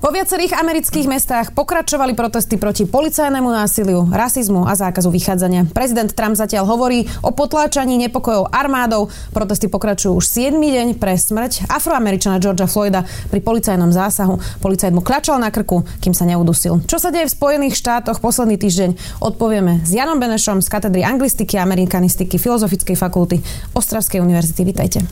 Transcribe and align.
Vo 0.00 0.08
viacerých 0.08 0.56
amerických 0.56 1.12
mestách 1.12 1.52
pokračovali 1.52 2.16
protesty 2.16 2.56
proti 2.56 2.88
policajnému 2.88 3.52
násiliu, 3.52 4.08
rasizmu 4.08 4.64
a 4.64 4.72
zákazu 4.72 5.12
vychádzania. 5.12 5.68
Prezident 5.76 6.08
Trump 6.16 6.40
zatiaľ 6.40 6.64
hovorí 6.72 7.04
o 7.20 7.36
potláčaní 7.36 8.00
nepokojov 8.08 8.48
armádou. 8.48 9.12
Protesty 9.36 9.68
pokračujú 9.68 10.16
už 10.16 10.24
7. 10.24 10.56
deň 10.56 10.96
pre 10.96 11.20
smrť 11.20 11.68
afroameričana 11.68 12.40
Georgia 12.40 12.64
Floyda 12.64 13.04
pri 13.28 13.44
policajnom 13.44 13.92
zásahu. 13.92 14.40
Policajt 14.64 14.96
mu 14.96 15.04
klačal 15.04 15.36
na 15.36 15.52
krku, 15.52 15.84
kým 16.00 16.16
sa 16.16 16.24
neudusil. 16.24 16.80
Čo 16.88 16.96
sa 16.96 17.12
deje 17.12 17.28
v 17.28 17.36
Spojených 17.36 17.76
štátoch 17.76 18.24
posledný 18.24 18.56
týždeň? 18.56 19.20
Odpovieme 19.20 19.84
s 19.84 19.92
Janom 19.92 20.16
Benešom 20.16 20.64
z 20.64 20.68
katedry 20.72 21.04
anglistiky 21.04 21.60
a 21.60 21.68
amerikanistiky 21.68 22.40
Filozofickej 22.40 22.96
fakulty 22.96 23.44
Ostravskej 23.76 24.24
univerzity. 24.24 24.64
Vítajte. 24.64 25.04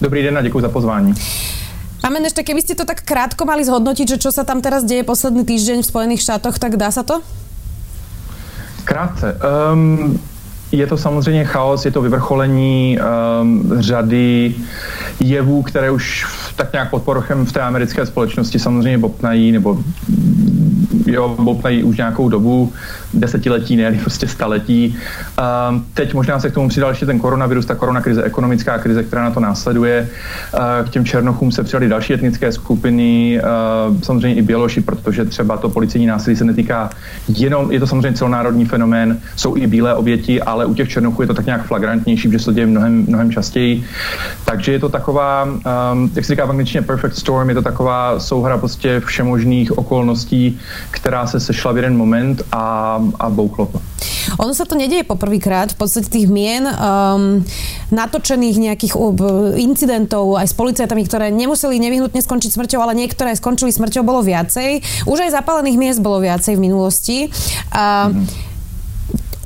Dobrý 0.00 0.24
den 0.24 0.40
a 0.40 0.40
děkuji 0.40 0.60
za 0.64 0.72
pozvání. 0.72 1.12
Pán 2.00 2.22
ešte 2.22 2.46
keby 2.46 2.62
ste 2.62 2.78
to 2.78 2.84
tak 2.84 3.02
krátko 3.02 3.44
mali 3.44 3.66
zhodnotiť, 3.66 4.16
že 4.16 4.22
čo 4.22 4.30
sa 4.30 4.46
tam 4.46 4.62
teraz 4.62 4.86
deje 4.86 5.02
posledný 5.02 5.42
týždeň 5.42 5.82
v 5.82 5.90
Spojených 5.90 6.22
štátoch, 6.22 6.56
tak 6.58 6.76
dá 6.78 6.90
sa 6.90 7.02
to? 7.02 7.20
Krátce. 8.84 9.34
Um, 9.42 10.20
je 10.72 10.86
to 10.86 10.96
samozřejmě 10.96 11.44
chaos, 11.44 11.84
je 11.84 11.90
to 11.90 12.02
vyvrcholení 12.02 12.98
um, 12.98 13.72
řady 13.82 14.54
jevů, 15.20 15.62
které 15.62 15.90
už 15.90 16.26
tak 16.56 16.72
nějak 16.72 16.90
pod 16.90 17.02
porochem 17.02 17.46
v 17.46 17.52
té 17.52 17.60
americké 17.60 18.06
společnosti 18.06 18.58
samozřejmě 18.58 18.98
bobtnají 18.98 19.52
nebo 19.52 19.78
jo, 21.06 21.36
bobtnají 21.38 21.82
už 21.82 21.96
nějakou 21.96 22.28
dobu, 22.28 22.72
desetiletí, 23.14 23.76
ne, 23.76 23.98
prostě 24.00 24.28
staletí. 24.28 24.96
Um, 25.70 25.86
teď 25.94 26.14
možná 26.14 26.40
se 26.40 26.50
k 26.50 26.54
tomu 26.54 26.68
přidal 26.68 26.90
ještě 26.90 27.06
ten 27.06 27.18
koronavirus, 27.18 27.66
ta 27.66 27.74
koronakrize, 27.74 28.22
ekonomická 28.22 28.78
krize, 28.78 29.02
která 29.02 29.24
na 29.24 29.30
to 29.30 29.40
následuje. 29.40 30.08
Uh, 30.54 30.88
k 30.88 30.90
těm 30.90 31.04
černochům 31.04 31.52
se 31.52 31.64
přidali 31.64 31.88
další 31.88 32.14
etnické 32.14 32.52
skupiny, 32.52 33.40
uh, 33.88 34.00
samozřejmě 34.02 34.38
i 34.38 34.42
běloši, 34.42 34.80
protože 34.80 35.24
třeba 35.24 35.56
to 35.56 35.68
policejní 35.68 36.06
násilí 36.06 36.36
se 36.36 36.44
netýká 36.44 36.90
jenom, 37.28 37.72
je 37.72 37.80
to 37.80 37.86
samozřejmě 37.86 38.18
celonárodní 38.18 38.64
fenomén, 38.64 39.18
jsou 39.36 39.56
i 39.56 39.66
bílé 39.66 39.94
oběti, 39.94 40.42
ale 40.42 40.66
u 40.66 40.74
těch 40.74 40.88
černochů 40.88 41.22
je 41.22 41.28
to 41.28 41.34
tak 41.34 41.46
nějak 41.46 41.66
flagrantnější, 41.66 42.30
že 42.30 42.38
se 42.38 42.44
to 42.44 42.52
děje 42.52 42.66
mnohem, 42.66 43.04
mnohem 43.08 43.32
častěji. 43.32 43.84
Takže 44.44 44.72
je 44.72 44.78
to 44.78 44.88
taková, 44.88 45.44
um, 45.44 46.10
jak 46.14 46.24
se 46.24 46.32
říká 46.32 46.46
v 46.46 46.50
angličtině 46.50 46.82
perfect 46.82 47.16
storm, 47.16 47.48
je 47.48 47.54
to 47.54 47.62
taková 47.62 48.20
souhra 48.20 48.58
prostě 48.58 49.00
všemožných 49.00 49.78
okolností, 49.78 50.58
která 50.90 51.26
se 51.26 51.40
sešla 51.40 51.72
v 51.72 51.76
jeden 51.76 51.96
moment 51.96 52.42
a, 52.52 52.98
a 53.20 53.30
bouklo 53.30 53.66
to. 53.66 53.80
Ono 54.42 54.50
sa 54.50 54.66
to 54.66 54.74
nedieje 54.74 55.06
poprvýkrát. 55.06 55.70
V 55.72 55.78
podstate 55.78 56.10
tých 56.10 56.26
mien 56.26 56.66
um, 56.66 57.46
natočených 57.94 58.56
nejakých 58.58 58.94
uh, 58.98 59.54
incidentov 59.54 60.34
aj 60.34 60.50
s 60.50 60.54
policajtami, 60.58 61.02
ktoré 61.06 61.30
nemuseli 61.30 61.78
nevyhnutne 61.78 62.18
skončiť 62.18 62.50
smrťou, 62.50 62.82
ale 62.82 62.98
niektoré 62.98 63.38
skončili 63.38 63.70
smrťou, 63.70 64.02
bolo 64.02 64.26
viacej. 64.26 64.82
Už 65.06 65.18
aj 65.30 65.30
zapálených 65.30 65.78
miest 65.78 66.00
bolo 66.02 66.18
viacej 66.18 66.58
v 66.58 66.64
minulosti. 66.66 67.18
Uh, 67.70 68.10
mm-hmm. 68.10 68.46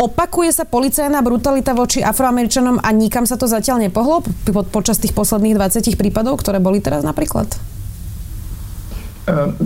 Opakuje 0.01 0.48
sa 0.48 0.64
policajná 0.64 1.20
brutalita 1.20 1.77
voči 1.77 2.01
afroameričanom 2.01 2.81
a 2.81 2.89
nikam 2.89 3.28
sa 3.28 3.36
to 3.36 3.45
zatiaľ 3.45 3.84
nepohlo 3.84 4.25
po, 4.25 4.64
počas 4.64 4.97
tých 4.97 5.12
posledných 5.12 5.61
20 5.61 6.01
prípadov, 6.01 6.41
ktoré 6.41 6.56
boli 6.56 6.81
teraz 6.81 7.05
napríklad? 7.05 7.53
Ehm, 9.26 9.56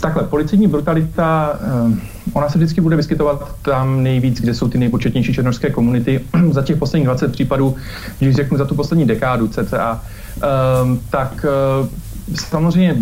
takhle, 0.00 0.24
policejní 0.24 0.66
brutalita, 0.66 1.58
ehm, 1.60 2.00
ona 2.32 2.48
se 2.48 2.58
vždycky 2.58 2.80
bude 2.80 2.96
vyskytovat 2.96 3.56
tam 3.62 4.02
nejvíc, 4.02 4.40
kde 4.40 4.54
jsou 4.54 4.68
ty 4.68 4.78
nejpočetnější 4.78 5.34
černožské 5.34 5.70
komunity. 5.70 6.20
za 6.50 6.62
těch 6.62 6.76
posledních 6.76 7.06
20 7.06 7.32
případů, 7.32 7.76
když 8.18 8.34
řeknu 8.34 8.58
za 8.58 8.64
tu 8.64 8.74
poslední 8.74 9.06
dekádu 9.06 9.48
cca, 9.48 10.02
ehm, 10.42 11.00
tak 11.10 11.46
Samozřejmě 12.34 12.96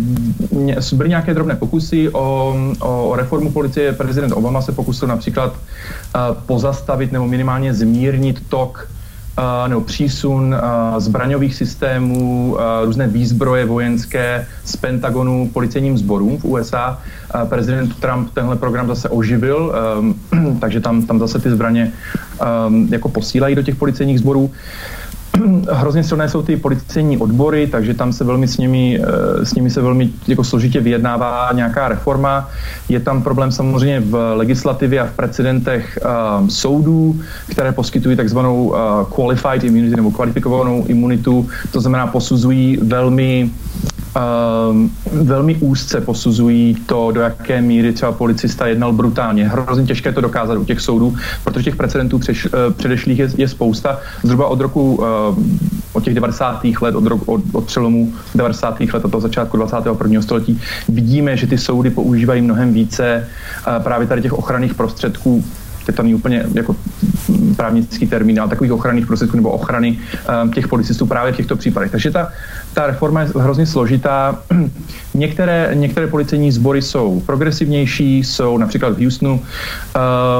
byly 0.93 1.09
nějaké 1.09 1.33
drobné 1.33 1.55
pokusy 1.55 2.09
o, 2.09 2.55
o, 2.79 3.09
o 3.09 3.15
reformu 3.15 3.51
policie. 3.51 3.93
Prezident 3.93 4.31
Obama 4.31 4.61
se 4.61 4.71
pokusil 4.71 5.07
například 5.07 5.55
pozastavit 6.45 7.11
nebo 7.11 7.27
minimálně 7.27 7.73
zmírnit 7.73 8.43
tok 8.49 8.89
nebo 9.67 9.81
přísun 9.81 10.55
zbraňových 10.97 11.55
systémů, 11.55 12.57
různé 12.83 13.07
výzbroje 13.07 13.65
vojenské 13.65 14.47
z 14.63 14.75
Pentagonu 14.75 15.49
policejním 15.53 15.97
sborům 15.97 16.37
v 16.37 16.45
USA. 16.45 16.99
Prezident 17.49 17.99
Trump 17.99 18.29
tenhle 18.33 18.55
program 18.55 18.87
zase 18.87 19.09
oživil, 19.09 19.73
takže 20.59 20.79
tam, 20.79 21.05
tam 21.05 21.19
zase 21.19 21.39
ty 21.39 21.49
zbraně 21.49 21.91
jako 22.89 23.09
posílají 23.09 23.55
do 23.55 23.63
těch 23.63 23.75
policejních 23.75 24.19
sborů. 24.19 24.51
hrozně 25.71 26.03
silné 26.03 26.29
jsou 26.29 26.41
ty 26.41 26.57
policejní 26.57 27.17
odbory, 27.17 27.67
takže 27.67 27.93
tam 27.93 28.13
se 28.13 28.23
velmi 28.23 28.47
s 28.47 28.57
nimi, 28.57 29.01
eh, 29.01 29.45
s 29.45 29.55
nimi 29.55 29.69
se 29.69 29.81
velmi 29.81 30.09
jako 30.27 30.43
složitě 30.43 30.79
vyjednává 30.79 31.49
nějaká 31.53 31.87
reforma. 31.87 32.49
Je 32.89 32.99
tam 32.99 33.21
problém 33.21 33.51
samozřejmě 33.51 33.99
v 33.99 34.33
legislativě 34.35 34.99
a 34.99 35.05
v 35.05 35.11
precedentech 35.11 35.99
um, 36.39 36.49
soudů, 36.49 37.21
které 37.49 37.71
poskytují 37.71 38.15
takzvanou 38.15 38.63
uh, 38.65 38.75
qualified 39.15 39.63
immunity 39.63 39.95
nebo 39.95 40.11
kvalifikovanou 40.11 40.85
imunitu, 40.87 41.47
to 41.71 41.81
znamená 41.81 42.07
posuzují 42.07 42.77
velmi 42.77 43.51
velmi 45.11 45.55
úzce 45.55 46.01
posuzují 46.01 46.75
to, 46.85 47.11
do 47.11 47.21
jaké 47.21 47.61
míry 47.61 47.93
třeba 47.93 48.11
policista 48.11 48.67
jednal 48.67 48.93
brutálně. 48.93 49.47
Hrozně 49.47 49.85
těžké 49.85 50.11
to 50.11 50.21
dokázat 50.21 50.57
u 50.57 50.65
těch 50.65 50.81
soudů, 50.81 51.15
protože 51.43 51.63
těch 51.63 51.75
precedentů 51.75 52.19
přeš, 52.19 52.45
uh, 52.45 52.51
předešlých 52.73 53.19
je, 53.19 53.29
je 53.37 53.47
spousta. 53.47 53.99
Zhruba 54.23 54.47
od 54.47 54.61
roku, 54.61 54.95
uh, 54.95 55.05
od 55.93 56.03
těch 56.03 56.13
90. 56.13 56.65
let, 56.81 56.95
od, 56.95 57.05
roku, 57.05 57.33
od, 57.33 57.41
od 57.53 57.65
přelomu 57.65 58.13
90. 58.35 58.79
let 58.79 59.05
a 59.05 59.07
toho 59.07 59.21
začátku 59.21 59.57
21. 59.57 60.21
století, 60.21 60.61
vidíme, 60.89 61.37
že 61.37 61.47
ty 61.47 61.57
soudy 61.57 61.89
používají 61.89 62.41
mnohem 62.41 62.73
více 62.73 63.27
uh, 63.67 63.83
právě 63.83 64.07
tady 64.07 64.21
těch 64.21 64.33
ochranných 64.33 64.73
prostředků 64.73 65.43
je 65.87 65.93
to 65.93 66.03
úplně 66.03 66.45
jako 66.53 66.75
právnický 67.55 68.09
ale 68.39 68.49
takových 68.49 68.71
ochranných 68.71 69.07
prostředků 69.07 69.37
nebo 69.37 69.49
ochrany 69.49 69.97
um, 70.43 70.51
těch 70.51 70.67
policistů 70.67 71.05
právě 71.05 71.33
v 71.33 71.35
těchto 71.35 71.55
případech. 71.55 71.91
Takže 71.91 72.11
ta, 72.11 72.31
ta 72.73 72.87
reforma 72.87 73.21
je 73.21 73.27
hrozně 73.35 73.65
složitá. 73.65 74.39
některé, 75.13 75.71
některé 75.73 76.07
policejní 76.07 76.51
sbory 76.51 76.81
jsou 76.81 77.19
progresivnější, 77.19 78.23
jsou 78.23 78.57
například 78.57 78.97
v 78.97 79.03
Houstonu. 79.03 79.41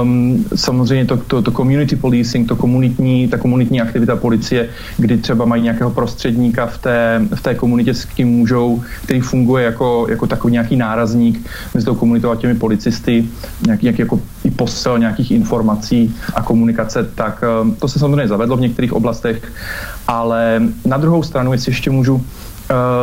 Um, 0.01 0.45
samozřejmě 0.55 1.05
to, 1.05 1.17
to, 1.17 1.41
to 1.41 1.51
community 1.51 1.95
policing, 1.95 2.47
to 2.47 2.55
komunitní, 2.55 3.27
ta 3.27 3.37
komunitní 3.37 3.81
aktivita 3.81 4.15
policie, 4.15 4.69
kdy 4.97 5.17
třeba 5.17 5.45
mají 5.45 5.63
nějakého 5.63 5.91
prostředníka 5.91 6.65
v 6.65 6.77
té, 6.77 7.21
v 7.35 7.41
té 7.41 7.55
komunitě, 7.55 7.93
s 7.93 8.05
kým 8.05 8.27
můžou, 8.27 8.81
který 9.03 9.21
funguje 9.21 9.65
jako, 9.65 10.07
jako 10.09 10.27
takový 10.27 10.53
nějaký 10.53 10.75
nárazník 10.75 11.49
mezi 11.73 11.85
tou 11.85 11.95
komunitou 11.95 12.29
a 12.29 12.35
těmi 12.35 12.55
policisty, 12.55 13.25
nějaký, 13.65 13.85
nějaký 13.85 14.01
jako 14.01 14.19
posel 14.55 14.99
nějakých 14.99 15.31
informací 15.31 16.15
a 16.35 16.41
komunikace, 16.41 17.03
tak 17.15 17.43
um, 17.61 17.75
to 17.75 17.87
se 17.87 17.99
samozřejmě 17.99 18.27
zavedlo 18.27 18.57
v 18.57 18.61
některých 18.61 18.93
oblastech, 18.93 19.51
ale 20.07 20.61
na 20.85 20.97
druhou 20.97 21.23
stranu, 21.23 21.53
jestli 21.53 21.71
ještě 21.71 21.89
můžu, 21.89 22.25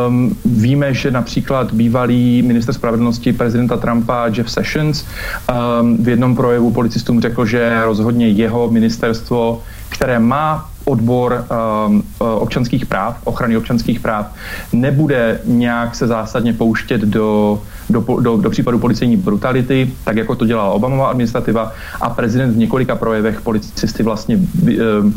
Um, 0.07 0.35
víme, 0.45 0.93
že 0.93 1.11
například 1.11 1.73
bývalý 1.73 2.41
minister 2.41 2.73
spravedlnosti 2.73 3.33
prezidenta 3.33 3.77
Trumpa 3.77 4.27
Jeff 4.27 4.51
Sessions 4.51 5.05
um, 5.05 6.03
v 6.03 6.09
jednom 6.09 6.35
projevu 6.35 6.71
policistům 6.71 7.21
řekl, 7.21 7.45
že 7.45 7.81
rozhodně 7.85 8.29
jeho 8.29 8.69
ministerstvo, 8.71 9.61
které 9.89 10.19
má 10.19 10.70
odbor 10.85 11.45
um, 11.87 12.03
občanských 12.19 12.85
práv, 12.85 13.17
ochrany 13.23 13.57
občanských 13.57 13.99
práv, 13.99 14.25
nebude 14.73 15.39
nějak 15.45 15.95
se 15.95 16.07
zásadně 16.07 16.53
pouštět 16.53 17.01
do, 17.01 17.61
do, 17.89 18.05
do, 18.19 18.37
do 18.37 18.49
případu 18.49 18.79
policejní 18.79 19.17
brutality, 19.17 19.93
tak 20.03 20.17
jako 20.17 20.35
to 20.35 20.45
dělala 20.45 20.71
Obamová 20.71 21.07
administrativa 21.07 21.73
a 22.01 22.09
prezident 22.09 22.53
v 22.53 22.57
několika 22.57 22.95
projevech 22.95 23.41
policisty 23.41 24.03
vlastně 24.03 24.35
um, 24.37 25.15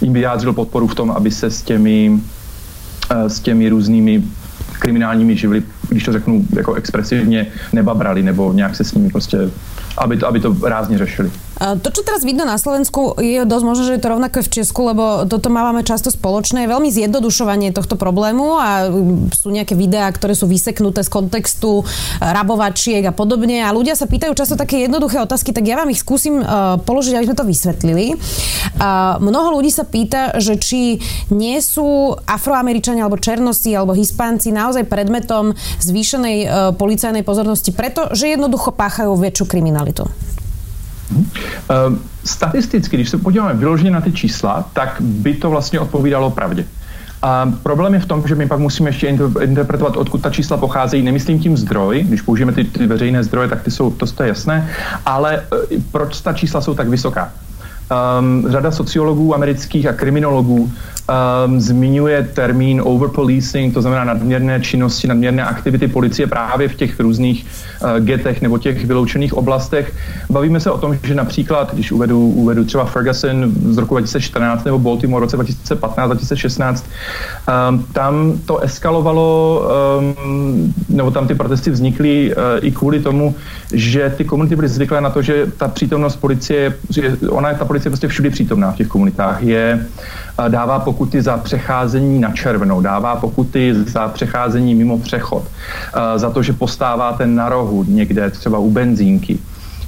jim 0.00 0.12
vyjádřil 0.12 0.52
podporu 0.52 0.86
v 0.86 0.94
tom, 0.94 1.10
aby 1.10 1.30
se 1.30 1.50
s 1.50 1.62
těmi, 1.62 2.10
uh, 2.10 3.26
s 3.26 3.40
těmi 3.40 3.68
různými 3.68 4.22
kriminálními 4.78 5.36
živly, 5.36 5.62
když 5.88 6.04
to 6.04 6.12
řeknu 6.12 6.46
jako 6.56 6.74
expresivně, 6.74 7.46
nebabrali 7.72 8.22
nebo 8.22 8.52
nějak 8.52 8.76
se 8.76 8.84
s 8.84 8.94
nimi 8.94 9.08
prostě, 9.08 9.38
aby 9.98 10.16
to, 10.16 10.28
aby 10.28 10.40
to 10.40 10.56
rázně 10.62 10.98
řešili. 10.98 11.30
To, 11.62 11.88
čo 11.94 12.02
teraz 12.02 12.26
vidno 12.26 12.42
na 12.42 12.58
Slovensku, 12.58 13.22
je 13.22 13.46
dosť 13.46 13.64
možno, 13.64 13.82
že 13.86 13.94
je 13.94 14.02
to 14.02 14.10
rovnaké 14.10 14.42
v 14.42 14.50
Česku, 14.50 14.82
lebo 14.82 15.30
toto 15.30 15.46
máme 15.46 15.86
často 15.86 16.10
spoločné. 16.10 16.66
Veľmi 16.66 16.90
zjednodušovanie 16.90 17.70
tohto 17.70 17.94
problému 17.94 18.58
a 18.58 18.90
sú 19.30 19.54
nejaké 19.54 19.78
videá, 19.78 20.10
ktoré 20.10 20.34
sú 20.34 20.50
vyseknuté 20.50 21.06
z 21.06 21.10
kontextu 21.14 21.86
rabovačiek 22.18 23.06
a 23.06 23.14
podobne 23.14 23.62
a 23.62 23.70
ľudia 23.70 23.94
sa 23.94 24.10
pýtajú 24.10 24.34
často 24.34 24.58
také 24.58 24.90
jednoduché 24.90 25.22
otázky, 25.22 25.54
tak 25.54 25.62
ja 25.62 25.78
vám 25.78 25.94
ich 25.94 26.02
skúsim 26.02 26.42
položiť, 26.82 27.14
aby 27.14 27.26
sme 27.30 27.38
to 27.38 27.46
vysvetlili. 27.46 28.06
Mnoho 29.22 29.62
ľudí 29.62 29.70
sa 29.70 29.86
pýta, 29.86 30.34
že 30.42 30.58
či 30.58 30.98
nie 31.30 31.62
sú 31.62 32.18
afroameričania 32.26 33.06
alebo 33.06 33.22
černosi 33.22 33.70
alebo 33.70 33.94
hispánci 33.94 34.50
naozaj 34.50 34.90
predmetom 34.90 35.54
zvýšenej 35.78 36.74
policajnej 36.74 37.22
pozornosti, 37.22 37.70
pretože 37.70 38.26
jednoducho 38.26 38.74
páchajú 38.74 39.14
väčšiu 39.14 39.46
kriminalitu. 39.46 40.10
Ehm, 41.16 41.98
statisticky, 42.24 42.96
když 42.96 43.08
se 43.08 43.18
podíváme 43.18 43.54
vyloženě 43.54 43.90
na 43.90 44.00
ty 44.00 44.12
čísla, 44.12 44.64
tak 44.72 44.96
by 45.00 45.34
to 45.34 45.50
vlastně 45.50 45.80
odpovídalo 45.80 46.30
pravdě. 46.30 46.64
A 47.22 47.52
problém 47.62 47.94
je 47.94 48.00
v 48.00 48.06
tom, 48.06 48.22
že 48.26 48.34
my 48.34 48.46
pak 48.46 48.58
musíme 48.58 48.90
ještě 48.90 49.06
interpretovat, 49.40 49.96
odkud 49.96 50.22
ta 50.22 50.30
čísla 50.30 50.56
pocházejí. 50.56 51.02
Nemyslím 51.02 51.38
tím 51.38 51.56
zdroj, 51.56 52.04
když 52.08 52.22
použijeme 52.22 52.52
ty, 52.52 52.64
ty 52.64 52.86
veřejné 52.86 53.24
zdroje, 53.24 53.48
tak 53.48 53.62
ty 53.62 53.70
jsou, 53.70 53.90
to, 53.90 54.06
to 54.06 54.22
je 54.22 54.28
jasné, 54.28 54.70
ale 55.06 55.36
e, 55.36 55.42
proč 55.92 56.20
ta 56.20 56.32
čísla 56.32 56.60
jsou 56.60 56.74
tak 56.74 56.88
vysoká? 56.88 57.32
Um, 57.92 58.44
řada 58.48 58.70
sociologů 58.70 59.34
amerických 59.34 59.86
a 59.86 59.92
kriminologů 59.92 60.72
um, 61.46 61.60
zmiňuje 61.60 62.28
termín 62.34 62.82
overpolicing, 62.84 63.74
to 63.74 63.82
znamená 63.82 64.04
nadměrné 64.04 64.60
činnosti, 64.60 65.08
nadměrné 65.08 65.44
aktivity 65.44 65.88
policie 65.88 66.26
právě 66.26 66.68
v 66.68 66.74
těch 66.74 67.00
různých 67.00 67.46
uh, 67.46 68.04
getech 68.04 68.42
nebo 68.42 68.58
těch 68.58 68.84
vyloučených 68.84 69.34
oblastech. 69.34 69.94
Bavíme 70.30 70.60
se 70.60 70.70
o 70.70 70.78
tom, 70.78 70.98
že 71.02 71.14
například, 71.14 71.74
když 71.74 71.92
uvedu, 71.92 72.26
uvedu 72.28 72.64
třeba 72.64 72.84
Ferguson 72.84 73.52
z 73.70 73.78
roku 73.78 73.94
2014 73.94 74.64
nebo 74.64 74.78
Baltimore 74.78 75.26
v 75.26 75.32
roce 75.32 75.38
2015-2016, 75.38 76.82
um, 77.68 77.84
tam 77.92 78.38
to 78.46 78.58
eskalovalo, 78.58 79.62
um, 79.98 80.74
nebo 80.88 81.10
tam 81.10 81.26
ty 81.26 81.34
protesty 81.34 81.70
vznikly 81.70 82.34
uh, 82.34 82.42
i 82.60 82.70
kvůli 82.70 83.00
tomu, 83.00 83.34
že 83.72 84.14
ty 84.16 84.24
komunity 84.24 84.56
byly 84.56 84.68
zvyklé 84.68 85.00
na 85.00 85.10
to, 85.10 85.22
že 85.22 85.46
ta 85.56 85.68
přítomnost 85.68 86.16
policie, 86.16 86.74
že 86.90 87.16
ona 87.28 87.48
je 87.48 87.54
ta 87.54 87.64
policie 87.64 87.81
prostě 87.90 88.08
všude 88.08 88.30
přítomná 88.30 88.72
v 88.72 88.76
těch 88.76 88.88
komunitách, 88.88 89.42
je 89.42 89.86
dává 90.48 90.78
pokuty 90.78 91.22
za 91.22 91.36
přecházení 91.36 92.20
na 92.20 92.32
červenou, 92.32 92.80
dává 92.80 93.16
pokuty 93.16 93.74
za 93.74 94.08
přecházení 94.08 94.74
mimo 94.74 94.98
přechod, 94.98 95.44
za 96.16 96.30
to, 96.30 96.42
že 96.42 96.52
postáváte 96.52 97.26
na 97.26 97.48
rohu 97.48 97.84
někde 97.88 98.30
třeba 98.30 98.58
u 98.58 98.70
benzínky, 98.70 99.38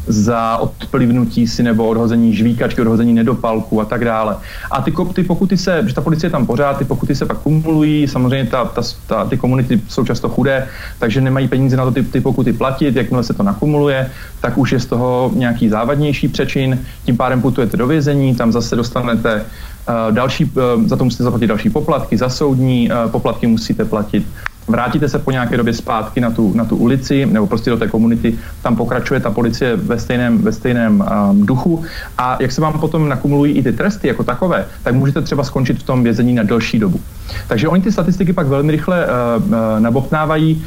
za 0.06 0.56
odplivnutí 0.56 1.46
si 1.46 1.62
nebo 1.62 1.88
odhození 1.88 2.34
žvíkačky, 2.34 2.80
odhození 2.80 3.14
nedopalku 3.14 3.80
a 3.80 3.84
tak 3.84 4.04
dále. 4.04 4.36
A 4.70 4.82
ty, 4.82 4.92
ty 5.12 5.22
pokuty 5.22 5.56
se, 5.56 5.84
že 5.86 5.94
ta 5.94 6.00
policie 6.00 6.28
je 6.28 6.32
tam 6.32 6.46
pořád, 6.46 6.78
ty 6.78 6.84
pokuty 6.84 7.14
se 7.14 7.26
pak 7.26 7.38
kumulují, 7.38 8.08
samozřejmě 8.08 8.50
ta, 8.50 8.64
ta, 8.64 8.82
ta, 9.06 9.24
ty 9.24 9.36
komunity 9.36 9.80
jsou 9.88 10.04
často 10.04 10.28
chudé, 10.28 10.68
takže 10.98 11.20
nemají 11.20 11.48
peníze 11.48 11.76
na 11.76 11.84
to 11.84 11.90
ty, 11.90 12.02
ty 12.02 12.20
pokuty 12.20 12.52
platit, 12.52 12.96
jakmile 12.96 13.24
se 13.24 13.34
to 13.34 13.42
nakumuluje, 13.42 14.10
tak 14.40 14.58
už 14.58 14.72
je 14.72 14.80
z 14.80 14.86
toho 14.86 15.30
nějaký 15.34 15.68
závadnější 15.68 16.28
přečin, 16.28 16.78
tím 17.04 17.16
pádem 17.16 17.42
putujete 17.42 17.76
do 17.76 17.86
vězení, 17.86 18.34
tam 18.34 18.52
zase 18.52 18.76
dostanete 18.76 19.34
uh, 19.34 20.14
další, 20.14 20.44
uh, 20.44 20.86
za 20.86 20.96
to 20.96 21.04
musíte 21.04 21.24
zaplatit 21.24 21.46
další 21.46 21.70
poplatky, 21.70 22.16
za 22.16 22.28
soudní 22.28 22.90
uh, 22.90 23.10
poplatky 23.10 23.46
musíte 23.46 23.84
platit 23.84 24.26
vrátíte 24.68 25.08
se 25.08 25.18
po 25.18 25.30
nějaké 25.30 25.56
době 25.56 25.72
zpátky 25.72 26.20
na 26.20 26.30
tu, 26.30 26.52
na 26.54 26.64
tu 26.64 26.76
ulici 26.76 27.26
nebo 27.26 27.46
prostě 27.46 27.70
do 27.70 27.76
té 27.76 27.88
komunity, 27.88 28.38
tam 28.62 28.76
pokračuje 28.76 29.20
ta 29.20 29.30
policie 29.30 29.76
ve 29.76 29.98
stejném, 29.98 30.38
ve 30.38 30.52
stejném 30.52 31.04
um, 31.30 31.46
duchu 31.46 31.84
a 32.18 32.36
jak 32.40 32.52
se 32.52 32.60
vám 32.60 32.72
potom 32.72 33.08
nakumulují 33.08 33.52
i 33.52 33.62
ty 33.62 33.72
tresty 33.72 34.08
jako 34.08 34.24
takové, 34.24 34.66
tak 34.82 34.94
můžete 34.94 35.22
třeba 35.22 35.44
skončit 35.44 35.78
v 35.78 35.82
tom 35.82 36.02
vězení 36.02 36.34
na 36.34 36.42
delší 36.42 36.78
dobu. 36.78 37.00
Takže 37.48 37.68
oni 37.68 37.82
ty 37.82 37.92
statistiky 37.92 38.32
pak 38.32 38.46
velmi 38.46 38.72
rychle 38.72 39.06
uh, 39.06 39.44
uh, 39.44 39.54
nabopnávají. 39.78 40.64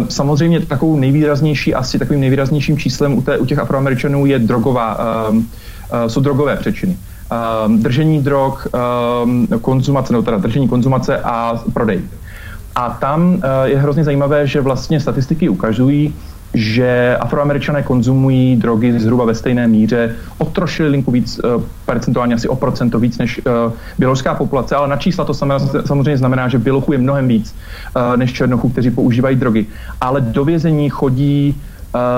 Uh, 0.00 0.06
samozřejmě 0.08 0.60
takovou 0.60 0.98
nejvýraznější, 0.98 1.74
asi 1.74 1.98
takovým 1.98 2.20
nejvýraznějším 2.20 2.78
číslem 2.78 3.18
u, 3.18 3.22
té, 3.22 3.38
u 3.38 3.46
těch 3.46 3.58
afroameričanů 3.58 4.26
je 4.26 4.38
drogová, 4.38 4.98
uh, 5.28 5.36
uh, 5.36 5.42
jsou 6.06 6.20
drogové 6.20 6.56
přečiny. 6.56 6.96
Uh, 7.32 7.76
držení 7.76 8.22
drog, 8.22 8.66
konzumace, 9.60 10.12
nebo 10.12 10.22
teda 10.22 10.38
držení 10.38 10.68
konzumace 10.68 11.18
a 11.18 11.62
prodej. 11.72 12.02
A 12.76 12.90
tam 12.90 13.42
eh, 13.42 13.68
je 13.68 13.78
hrozně 13.78 14.04
zajímavé, 14.04 14.46
že 14.46 14.60
vlastně 14.60 15.00
statistiky 15.00 15.48
ukazují, 15.48 16.14
že 16.54 17.16
afroameričané 17.20 17.82
konzumují 17.82 18.56
drogy 18.56 18.98
zhruba 18.98 19.24
ve 19.24 19.34
stejné 19.34 19.68
míře, 19.68 20.14
o 20.38 20.44
troši 20.44 20.82
linku 20.82 21.10
víc, 21.10 21.38
uh, 21.38 21.62
percentuálně 21.86 22.34
asi 22.34 22.48
o 22.48 22.56
procento 22.56 22.98
víc 22.98 23.18
než 23.18 23.38
uh, 23.38 23.72
běloruská 23.98 24.34
populace, 24.34 24.76
ale 24.76 24.88
na 24.88 24.96
čísla 24.96 25.24
to 25.24 25.34
samozřejmě 25.34 26.18
znamená, 26.18 26.48
že 26.48 26.58
bělochů 26.58 26.92
je 26.92 26.98
mnohem 26.98 27.28
víc 27.28 27.54
než 28.16 28.32
černochů, 28.32 28.68
kteří 28.68 28.90
používají 28.90 29.36
drogy. 29.36 29.66
Ale 30.00 30.20
do 30.20 30.44
vězení 30.44 30.90
chodí 30.90 31.54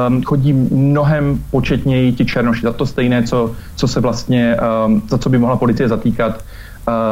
um, 0.08 0.22
chodí 0.22 0.52
mnohem 0.70 1.40
početněji 1.50 2.12
ti 2.12 2.24
černoši, 2.24 2.62
za 2.62 2.72
to 2.72 2.86
stejné, 2.86 3.22
co, 3.22 3.50
co 3.76 3.88
se 3.88 4.00
vlastně, 4.00 4.56
um, 4.86 5.02
za 5.08 5.18
co 5.18 5.28
by 5.28 5.38
mohla 5.38 5.56
policie 5.56 5.88
zatýkat 5.88 6.44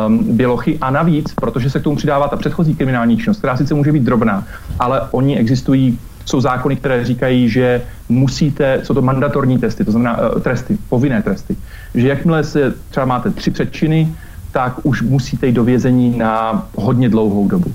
um, 0.06 0.37
bělochy 0.37 0.78
a 0.81 0.90
navíc, 0.90 1.34
protože 1.34 1.70
se 1.70 1.81
k 1.81 1.82
tomu 1.82 1.96
přidává 1.96 2.28
ta 2.28 2.37
předchozí 2.37 2.75
kriminální 2.75 3.17
činnost, 3.17 3.38
která 3.38 3.56
sice 3.56 3.75
může 3.75 3.93
být 3.93 4.02
drobná, 4.02 4.44
ale 4.78 5.02
oni 5.11 5.38
existují 5.38 5.99
jsou 6.25 6.40
zákony, 6.40 6.76
které 6.76 7.05
říkají, 7.05 7.49
že 7.49 7.82
musíte, 8.08 8.81
jsou 8.82 8.94
to 8.94 9.02
mandatorní 9.02 9.58
testy, 9.58 9.84
to 9.84 9.90
znamená 9.90 10.19
uh, 10.19 10.40
tresty, 10.40 10.78
povinné 10.88 11.22
tresty, 11.22 11.56
že 11.94 12.08
jakmile 12.08 12.44
se 12.44 12.75
třeba 12.90 13.06
máte 13.06 13.31
tři 13.31 13.50
předčiny, 13.50 14.14
tak 14.52 14.75
už 14.82 15.02
musíte 15.02 15.46
jít 15.46 15.52
do 15.52 15.64
vězení 15.64 16.19
na 16.19 16.66
hodně 16.76 17.08
dlouhou 17.08 17.49
dobu. 17.49 17.75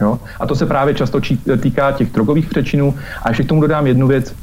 Jo? 0.00 0.18
A 0.40 0.46
to 0.46 0.56
se 0.56 0.66
právě 0.66 0.94
často 0.94 1.20
či, 1.20 1.38
týká 1.60 1.92
těch 1.92 2.12
drogových 2.12 2.48
přečinů. 2.48 2.94
A 3.22 3.28
ještě 3.28 3.42
k 3.42 3.48
tomu 3.48 3.60
dodám 3.60 3.86
jednu 3.86 4.06
věc. 4.06 4.34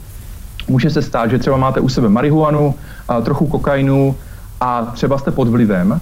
Může 0.67 0.89
se 0.89 1.01
stát, 1.01 1.29
že 1.29 1.39
třeba 1.39 1.57
máte 1.57 1.79
u 1.79 1.89
sebe 1.89 2.09
marihuanu, 2.09 2.75
trochu 3.23 3.47
kokainu 3.47 4.15
a 4.61 4.81
třeba 4.81 5.17
jste 5.17 5.31
pod 5.31 5.47
vlivem 5.47 5.99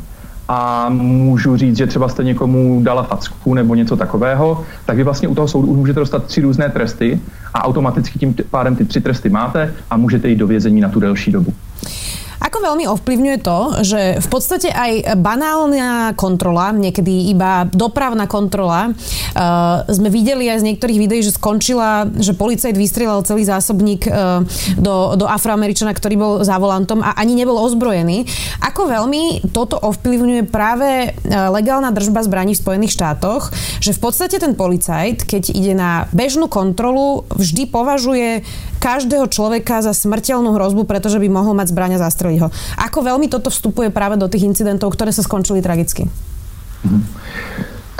a 0.53 0.89
můžu 0.89 1.57
říct, 1.57 1.77
že 1.77 1.88
třeba 1.88 2.09
jste 2.09 2.24
někomu 2.24 2.81
dala 2.83 3.03
facku 3.03 3.53
nebo 3.53 3.75
něco 3.75 3.95
takového, 3.95 4.63
tak 4.86 4.98
vy 4.98 5.03
vlastně 5.03 5.27
u 5.27 5.36
toho 5.36 5.48
soudu 5.48 5.68
už 5.68 5.77
můžete 5.77 6.00
dostat 6.00 6.25
tři 6.25 6.42
různé 6.42 6.69
tresty 6.69 7.19
a 7.53 7.63
automaticky 7.63 8.19
tím 8.19 8.36
pádem 8.50 8.75
ty 8.75 8.86
tři 8.86 9.01
tresty 9.01 9.30
máte 9.30 9.74
a 9.89 9.98
můžete 9.98 10.30
jít 10.30 10.36
do 10.36 10.48
vězení 10.48 10.81
na 10.81 10.89
tu 10.89 11.00
delší 11.00 11.31
dobu. 11.31 11.53
Ako 12.41 12.57
veľmi 12.57 12.89
ovplyvňuje 12.89 13.38
to, 13.45 13.59
že 13.85 14.01
v 14.17 14.27
podstate 14.33 14.73
aj 14.73 15.13
banálna 15.21 16.17
kontrola, 16.17 16.73
niekedy 16.73 17.29
iba 17.29 17.69
dopravná 17.69 18.25
kontrola, 18.25 18.89
uh, 18.89 19.85
sme 19.85 20.09
videli 20.09 20.49
aj 20.49 20.65
z 20.65 20.67
niektorých 20.73 20.97
videí, 20.97 21.21
že 21.21 21.38
skončila, 21.38 22.09
že 22.17 22.33
policajt 22.33 22.73
vystrelal 22.73 23.21
celý 23.21 23.45
zásobník 23.45 24.09
uh, 24.09 24.41
do, 24.73 25.13
do 25.13 25.29
Afroameričana, 25.29 25.93
ktorý 25.93 26.15
bol 26.17 26.33
za 26.41 26.57
volantom 26.57 27.05
a 27.05 27.13
ani 27.13 27.38
nebol 27.38 27.61
ozbrojený. 27.61 28.25
Ako 28.65 28.89
veľmi 28.89 29.53
toto 29.53 29.77
ovplyvňuje 29.77 30.49
práve 30.49 31.13
uh, 31.13 31.53
legálna 31.53 31.94
držba 31.94 32.25
zbraní 32.25 32.57
v 32.57 32.63
Spojených 32.65 32.97
štátoch, 32.97 33.53
že 33.77 33.94
v 33.94 34.01
podstate 34.01 34.41
ten 34.41 34.57
policajt, 34.57 35.29
keď 35.29 35.53
ide 35.53 35.77
na 35.77 36.09
bežnú 36.09 36.49
kontrolu, 36.49 37.29
vždy 37.37 37.69
považuje 37.69 38.41
každého 38.81 39.29
človeka 39.29 39.85
za 39.85 39.94
smrteľnú 39.94 40.57
hrozbu, 40.57 40.89
pretože 40.89 41.21
by 41.21 41.30
mohol 41.30 41.54
mať 41.54 41.69
zbraň 41.69 42.01
a 42.01 42.09
zastreliť 42.31 42.40
ho. 42.40 42.50
Ako 42.88 43.00
veľmi 43.04 43.28
toto 43.28 43.52
vstupuje 43.52 43.92
práve 43.92 44.16
do 44.16 44.28
tých 44.31 44.47
incidentov, 44.47 44.95
ktoré 44.95 45.11
sa 45.11 45.23
skončili 45.23 45.59
tragicky? 45.59 46.07
Mhm. 46.88 47.02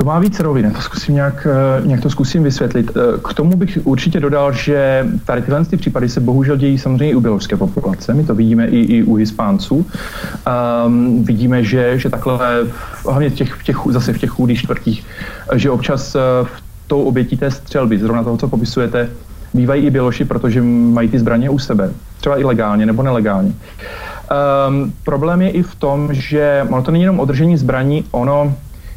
To 0.02 0.10
má 0.10 0.18
víc 0.18 0.40
rovin, 0.40 0.72
to 0.72 0.82
zkusím 0.82 1.16
nějak, 1.16 1.48
eh, 1.48 1.88
nějak 1.88 2.02
to 2.02 2.10
zkusím 2.10 2.44
vysvětlit. 2.44 2.90
Eh, 2.90 3.22
k 3.22 3.34
tomu 3.34 3.54
bych 3.58 3.80
určitě 3.84 4.20
dodal, 4.20 4.54
že 4.54 5.06
tady 5.26 5.42
tyhle 5.42 5.66
ty 5.66 5.78
případy 5.78 6.10
se 6.10 6.20
bohužel 6.20 6.58
dějí 6.58 6.78
samozřejmě 6.78 7.12
i 7.12 7.16
u 7.16 7.22
běloruské 7.22 7.58
populace, 7.58 8.14
my 8.14 8.24
to 8.24 8.34
vidíme 8.34 8.66
i, 8.66 8.80
i 8.98 9.04
u 9.04 9.16
Hispánců. 9.16 9.86
Um, 9.86 11.24
vidíme, 11.24 11.64
že, 11.64 12.00
že 12.00 12.10
takhle, 12.10 12.66
hlavně 13.06 13.30
v 13.30 13.34
těch, 13.34 13.54
v 13.54 13.64
těch, 13.64 13.78
zase 13.90 14.14
v 14.14 14.18
těch 14.18 14.30
chudých 14.30 14.60
čtvrtích, 14.66 15.06
že 15.54 15.70
občas 15.70 16.18
v 16.44 16.58
tou 16.88 17.04
obětí 17.06 17.38
té 17.38 17.52
střelby, 17.52 18.00
zrovna 18.00 18.24
toho, 18.24 18.38
co 18.38 18.48
popisujete, 18.48 19.10
bývají 19.54 19.86
i 19.86 19.90
Běloši, 19.90 20.26
protože 20.26 20.62
mají 20.66 21.10
ty 21.10 21.20
zbraně 21.20 21.50
u 21.50 21.60
sebe, 21.60 21.94
třeba 22.20 22.40
i 22.40 22.44
legálně 22.44 22.86
nebo 22.86 23.04
nelegálně. 23.04 23.54
Um, 24.32 24.94
problém 25.04 25.42
je 25.42 25.50
i 25.50 25.64
v 25.64 25.76
tom, 25.76 26.14
že 26.14 26.68
ono 26.70 26.82
to 26.82 26.92
není 26.92 27.04
jenom 27.04 27.20
održení 27.20 27.58
zbraní, 27.58 28.06
ono 28.12 28.56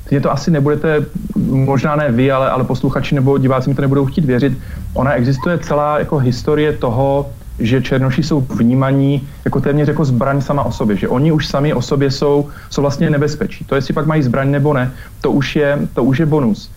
Teď 0.09 0.23
to 0.23 0.33
asi 0.33 0.51
nebudete, 0.51 1.07
možná 1.49 1.97
ne 1.97 2.13
vy, 2.13 2.33
ale, 2.33 2.51
ale 2.51 2.65
posluchači 2.65 3.15
nebo 3.15 3.39
diváci 3.39 3.71
mi 3.71 3.77
to 3.77 3.83
nebudou 3.83 4.07
chtít 4.07 4.25
věřit. 4.25 4.59
Ona 4.95 5.13
existuje 5.13 5.59
celá 5.59 5.99
jako 5.99 6.19
historie 6.19 6.73
toho, 6.73 7.27
že 7.59 7.83
černoši 7.83 8.23
jsou 8.23 8.41
vnímaní 8.41 9.29
jako 9.45 9.61
téměř 9.61 9.89
jako 9.89 10.05
zbraň 10.05 10.41
sama 10.41 10.63
o 10.63 10.73
sobě, 10.73 10.97
že 10.97 11.09
oni 11.09 11.33
už 11.33 11.47
sami 11.47 11.75
o 11.75 11.83
sobě 11.83 12.11
jsou, 12.11 12.49
jsou 12.71 12.81
vlastně 12.81 13.11
nebezpečí. 13.11 13.65
To, 13.65 13.75
jestli 13.75 13.95
pak 13.95 14.07
mají 14.07 14.23
zbraň 14.23 14.51
nebo 14.51 14.73
ne, 14.73 14.93
to 15.21 15.33
už 15.33 15.57
je, 15.57 15.79
to 15.95 16.05
už 16.05 16.19
je 16.19 16.27
bonus. 16.27 16.71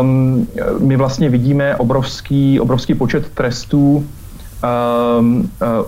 Um, 0.00 0.46
my 0.78 0.96
vlastně 0.96 1.28
vidíme 1.28 1.76
obrovský, 1.76 2.60
obrovský 2.60 2.94
počet 2.94 3.28
trestů 3.28 4.06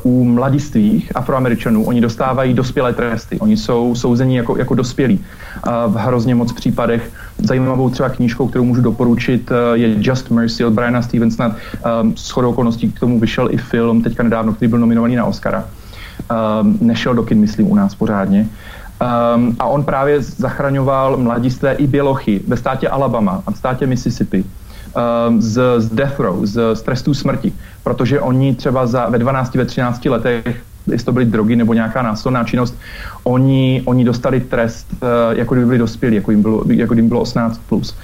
u 0.02 0.24
mladistvých 0.24 1.16
afroameričanů, 1.16 1.84
oni 1.84 2.00
dostávají 2.00 2.54
dospělé 2.54 2.92
tresty. 2.92 3.38
Oni 3.38 3.56
jsou 3.56 3.94
souzení 3.94 4.36
jako, 4.36 4.56
jako 4.56 4.74
dospělí. 4.74 5.20
V 5.88 5.96
hrozně 5.96 6.34
moc 6.34 6.52
případech 6.52 7.10
zajímavou 7.38 7.90
třeba 7.90 8.08
knížkou, 8.08 8.48
kterou 8.48 8.64
můžu 8.64 8.80
doporučit, 8.80 9.50
uh, 9.50 9.56
je 9.74 9.94
Just 9.98 10.30
Mercy 10.30 10.64
od 10.64 10.72
Briana 10.72 11.02
Stevensona. 11.02 11.56
Um, 12.02 12.16
s 12.16 12.30
chodou 12.30 12.50
okolností 12.50 12.92
k 12.92 13.00
tomu 13.00 13.20
vyšel 13.20 13.48
i 13.50 13.56
film 13.56 14.02
teďka 14.02 14.22
nedávno, 14.22 14.52
který 14.52 14.68
byl 14.68 14.78
nominovaný 14.78 15.16
na 15.16 15.24
Oscara. 15.24 15.64
Um, 16.62 16.78
nešel 16.80 17.14
do 17.14 17.22
kin, 17.22 17.40
myslím, 17.40 17.70
u 17.70 17.74
nás 17.74 17.94
pořádně. 17.94 18.48
Um, 19.36 19.56
a 19.58 19.66
on 19.66 19.84
právě 19.84 20.22
zachraňoval 20.22 21.16
mladistvé 21.16 21.72
i 21.72 21.86
bělochy 21.86 22.40
ve 22.46 22.56
státě 22.56 22.88
Alabama 22.88 23.42
a 23.46 23.50
v 23.50 23.56
státě 23.56 23.86
Mississippi 23.86 24.44
z, 25.38 25.62
z 25.78 25.88
death 25.90 26.20
row, 26.20 26.46
z, 26.46 26.74
z 26.74 26.82
trestů 26.82 27.14
smrti, 27.14 27.52
protože 27.84 28.20
oni 28.20 28.54
třeba 28.54 28.86
za, 28.86 29.08
ve 29.08 29.18
12, 29.18 29.54
ve 29.54 29.64
13 29.64 30.04
letech 30.04 30.62
jestli 30.86 31.04
to 31.04 31.12
byly 31.12 31.24
drogy 31.24 31.56
nebo 31.56 31.74
nějaká 31.74 32.02
násilná 32.02 32.44
činnost, 32.44 32.78
oni, 33.24 33.82
oni 33.84 34.04
dostali 34.04 34.40
trest, 34.40 34.86
uh, 34.92 35.38
jako 35.38 35.54
kdyby 35.54 35.66
byli 35.66 35.78
dospělí, 35.78 36.16
jako 36.16 36.30
jim 36.30 36.42
bylo, 36.42 36.64
jako 36.68 36.94
jim 36.94 37.08
bylo 37.08 37.22
18+. 37.22 37.56
Plus. 37.68 37.96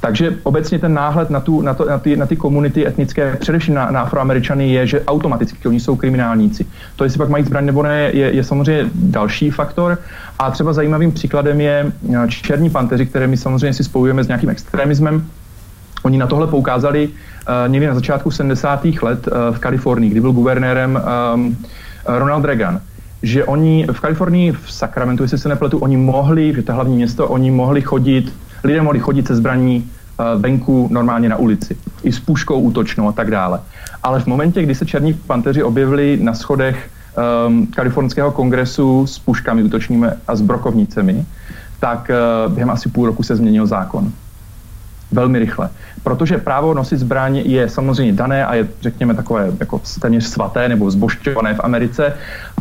Takže 0.00 0.36
obecně 0.42 0.78
ten 0.78 0.94
náhled 0.94 1.30
na, 1.30 1.40
tu, 1.40 1.62
na, 1.62 1.74
to, 1.74 1.84
na, 1.84 1.98
ty, 1.98 2.16
na 2.16 2.26
ty 2.26 2.36
komunity 2.36 2.86
etnické, 2.86 3.36
především 3.40 3.74
na, 3.74 3.90
na 3.90 4.00
afroameričany, 4.00 4.72
je, 4.72 4.86
že 4.86 5.04
automaticky 5.04 5.68
oni 5.68 5.80
jsou 5.80 5.96
kriminálníci. 5.96 6.66
To, 6.96 7.04
jestli 7.04 7.18
pak 7.18 7.28
mají 7.28 7.44
zbraň 7.44 7.66
nebo 7.66 7.82
ne, 7.82 8.10
je, 8.12 8.34
je 8.34 8.44
samozřejmě 8.44 8.90
další 8.94 9.50
faktor. 9.50 9.98
A 10.38 10.50
třeba 10.50 10.72
zajímavým 10.72 11.12
příkladem 11.12 11.60
je 11.60 11.92
eh, 12.14 12.28
černí 12.28 12.70
panteři, 12.70 13.06
které 13.06 13.26
my 13.26 13.36
samozřejmě 13.36 13.74
si 13.74 13.84
spojujeme 13.84 14.24
s 14.24 14.28
nějakým 14.28 14.50
extremismem. 14.50 15.26
Oni 16.02 16.18
na 16.18 16.26
tohle 16.26 16.46
poukázali 16.46 17.08
uh, 17.08 17.68
někdy 17.68 17.86
na 17.86 17.94
začátku 17.94 18.30
70. 18.30 18.84
let 19.02 19.28
uh, 19.28 19.56
v 19.56 19.58
Kalifornii, 19.58 20.10
kdy 20.10 20.20
byl 20.20 20.32
guvernérem 20.32 21.02
um, 21.34 21.56
Ronald 22.06 22.44
Reagan 22.44 22.80
že 23.22 23.44
oni 23.44 23.86
v 23.92 24.00
Kalifornii, 24.00 24.52
v 24.52 24.72
Sacramentu, 24.72 25.22
jestli 25.22 25.38
se 25.38 25.48
nepletu, 25.48 25.78
oni 25.78 25.96
mohli, 25.96 26.54
že 26.54 26.62
to 26.62 26.72
hlavní 26.72 26.96
město, 26.96 27.28
oni 27.28 27.50
mohli 27.50 27.82
chodit, 27.82 28.32
lidé 28.64 28.82
mohli 28.82 29.00
chodit 29.00 29.26
se 29.26 29.36
zbraní 29.36 29.90
uh, 30.18 30.42
venku 30.42 30.88
normálně 30.92 31.28
na 31.28 31.36
ulici. 31.36 31.76
I 32.02 32.12
s 32.12 32.20
puškou 32.20 32.60
útočnou 32.60 33.08
a 33.08 33.12
tak 33.12 33.30
dále. 33.30 33.60
Ale 34.02 34.20
v 34.20 34.26
momentě, 34.26 34.62
kdy 34.62 34.74
se 34.74 34.86
černí 34.86 35.14
panteři 35.14 35.62
objevili 35.62 36.18
na 36.22 36.34
schodech 36.34 36.90
um, 37.46 37.66
kalifornského 37.66 38.32
kongresu 38.32 39.06
s 39.06 39.18
puškami 39.18 39.62
útočnými 39.62 40.06
a 40.28 40.36
s 40.36 40.40
brokovnicemi, 40.40 41.24
tak 41.80 42.10
uh, 42.46 42.52
během 42.52 42.70
asi 42.70 42.88
půl 42.88 43.06
roku 43.06 43.22
se 43.22 43.36
změnil 43.36 43.66
zákon. 43.66 44.12
Velmi 45.12 45.38
rychle. 45.38 45.70
Protože 46.02 46.38
právo 46.38 46.74
nosit 46.74 46.96
zbraň 46.96 47.36
je 47.36 47.68
samozřejmě 47.68 48.12
dané 48.12 48.46
a 48.46 48.54
je, 48.54 48.68
řekněme, 48.80 49.14
takové 49.14 49.52
jako 49.60 49.80
téměř 50.00 50.24
svaté 50.24 50.68
nebo 50.68 50.90
zbošťované 50.90 51.54
v 51.54 51.60
Americe, 51.60 52.12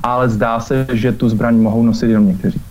ale 0.04 0.30
zdá 0.30 0.60
se, 0.60 0.88
že 0.94 1.12
tu 1.12 1.30
zbraň 1.30 1.58
mohou 1.58 1.84
nosit 1.84 2.10
jenom 2.10 2.28
někteří. 2.28 2.62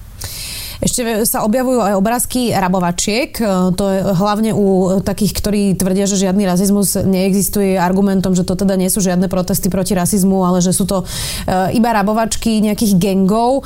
Ešte 0.83 1.27
sa 1.29 1.47
objavujú 1.47 1.79
aj 1.83 1.95
obrázky 1.95 2.51
rabovačiek. 2.51 3.31
E, 3.39 3.43
to 3.79 3.85
je 3.91 3.99
hlavne 4.03 4.51
u 4.55 4.99
takých, 5.03 5.33
ktorí 5.39 5.63
tvrdia, 5.79 6.09
že 6.09 6.19
žiadny 6.19 6.49
rasizmus 6.49 6.99
neexistuje 6.99 7.79
argumentom, 7.79 8.35
že 8.35 8.43
to 8.43 8.59
teda 8.59 8.75
nie 8.75 8.91
sú 8.91 8.99
žiadne 8.99 9.31
protesty 9.31 9.71
proti 9.71 9.95
rasizmu, 9.95 10.43
ale 10.43 10.59
že 10.65 10.75
sú 10.75 10.89
to 10.89 11.03
e, 11.03 11.77
iba 11.79 11.95
rabovačky 11.95 12.59
nejakých 12.65 12.99
gengov. 12.99 13.63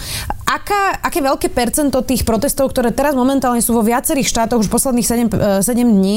Aká, 0.49 0.97
aké 1.05 1.21
veľké 1.21 1.49
percento 1.53 2.01
tých 2.01 2.25
protestov, 2.25 2.73
ktoré 2.73 2.93
teraz 2.93 3.13
momentálne 3.13 3.61
sú 3.61 3.77
vo 3.77 3.85
viacerých 3.85 4.29
štátoch 4.29 4.65
už 4.65 4.73
posledných 4.73 5.07
7, 5.07 5.65
7 5.65 5.65
e, 5.65 5.85
dní, 5.85 6.17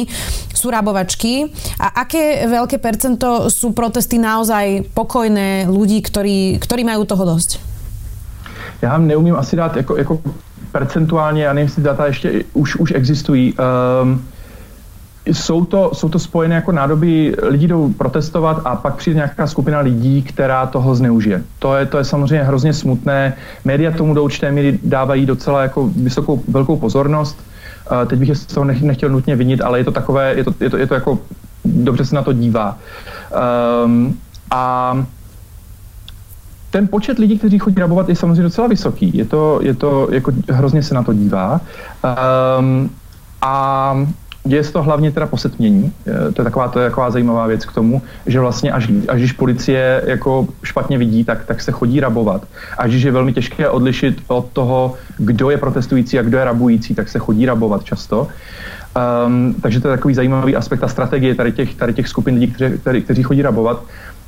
sú 0.56 0.72
rabovačky 0.72 1.52
a 1.80 2.08
aké 2.08 2.48
veľké 2.48 2.80
percento 2.80 3.52
sú 3.52 3.76
protesty 3.76 4.16
naozaj 4.20 4.92
pokojné 4.96 5.68
ľudí, 5.68 6.00
ktorí, 6.00 6.64
ktorí 6.64 6.82
majú 6.88 7.04
toho 7.04 7.24
dosť? 7.28 7.72
Já 8.82 8.98
neumím 8.98 9.36
asi 9.36 9.56
dát 9.56 9.76
jako, 9.76 9.98
jako 9.98 10.20
percentuálně, 10.72 11.44
já 11.44 11.54
nevím, 11.54 11.68
jestli 11.68 11.84
data 11.84 12.06
ještě 12.06 12.44
už, 12.54 12.76
už 12.76 12.94
existují, 12.96 13.54
um, 14.04 14.26
jsou 15.26 15.66
to, 15.66 15.92
jsou 15.94 16.10
to 16.10 16.20
spojené 16.20 16.56
jako 16.56 16.72
nádoby, 16.72 17.36
lidi 17.44 17.68
jdou 17.68 17.94
protestovat 17.94 18.62
a 18.66 18.76
pak 18.76 18.96
přijde 18.96 19.16
nějaká 19.16 19.48
skupina 19.48 19.80
lidí, 19.80 20.22
která 20.22 20.66
toho 20.66 20.96
zneužije. 20.96 21.44
To 21.60 21.76
je, 21.76 21.86
to 21.86 21.98
je 21.98 22.04
samozřejmě 22.04 22.44
hrozně 22.44 22.74
smutné. 22.74 23.34
Média 23.66 23.92
tomu 23.92 24.14
do 24.14 24.24
určité 24.24 24.52
míry 24.52 24.80
dávají 24.84 25.26
docela 25.26 25.62
jako 25.62 25.90
vysokou, 25.96 26.44
velkou 26.48 26.78
pozornost. 26.78 27.40
Uh, 27.92 28.08
teď 28.08 28.20
bych 28.20 28.30
je 28.30 28.36
z 28.36 28.46
toho 28.46 28.66
nechtěl 28.66 29.10
nutně 29.10 29.36
vinit, 29.36 29.62
ale 29.62 29.80
je 29.80 29.84
to 29.84 29.92
takové, 29.92 30.34
je 30.34 30.44
to, 30.44 30.54
je 30.60 30.70
to, 30.70 30.78
je 30.78 30.88
to 30.88 30.94
jako, 30.94 31.20
dobře 31.66 32.06
se 32.06 32.16
na 32.16 32.22
to 32.22 32.34
dívá. 32.34 32.78
Um, 33.86 34.18
a 34.52 34.94
ten 36.72 36.88
počet 36.88 37.20
lidí, 37.20 37.38
kteří 37.38 37.60
chodí 37.60 37.80
rabovat, 37.80 38.10
je 38.10 38.16
samozřejmě 38.16 38.44
docela 38.44 38.68
vysoký. 38.68 39.12
Je 39.18 39.26
to, 39.26 39.60
je 39.62 39.74
to 39.74 40.08
jako 40.12 40.32
hrozně 40.50 40.84
se 40.84 40.94
na 40.94 41.04
to 41.04 41.14
dívá. 41.14 41.62
Um, 42.60 42.90
a 43.42 43.96
Děje 44.44 44.64
se 44.64 44.74
to 44.74 44.84
hlavně 44.84 45.12
teda 45.12 45.26
posetmění. 45.26 45.94
To 46.34 46.42
je 46.42 46.44
taková, 46.44 46.68
to 46.68 46.80
je 46.80 46.90
taková 46.90 47.12
zajímavá 47.12 47.48
věc 47.48 47.66
k 47.66 47.74
tomu, 47.74 48.02
že 48.26 48.40
vlastně 48.40 48.72
až, 48.72 48.92
až 49.08 49.20
když 49.20 49.32
policie 49.32 50.04
jako 50.06 50.48
špatně 50.64 50.98
vidí, 50.98 51.24
tak, 51.24 51.46
tak 51.46 51.62
se 51.62 51.72
chodí 51.72 52.00
rabovat. 52.00 52.48
A 52.78 52.88
když 52.88 53.04
je 53.04 53.12
velmi 53.12 53.34
těžké 53.34 53.70
odlišit 53.70 54.22
od 54.28 54.50
toho, 54.54 54.94
kdo 55.18 55.50
je 55.50 55.58
protestující 55.58 56.20
a 56.20 56.22
kdo 56.22 56.38
je 56.38 56.46
rabující, 56.46 56.96
tak 56.96 57.10
se 57.10 57.20
chodí 57.20 57.46
rabovat 57.46 57.84
často. 57.84 58.28
Um, 59.26 59.56
takže 59.62 59.80
to 59.80 59.88
je 59.88 59.98
takový 59.98 60.14
zajímavý 60.14 60.56
aspekt 60.56 60.84
a 60.84 60.88
strategie 60.88 61.36
tady 61.36 61.52
těch, 61.52 61.76
tady 61.76 61.94
těch 61.94 62.08
skupin 62.08 62.34
lidí, 62.34 62.54
kteří, 62.82 63.02
kteří 63.02 63.24
chodí 63.24 63.42
rabovat. 63.42 63.84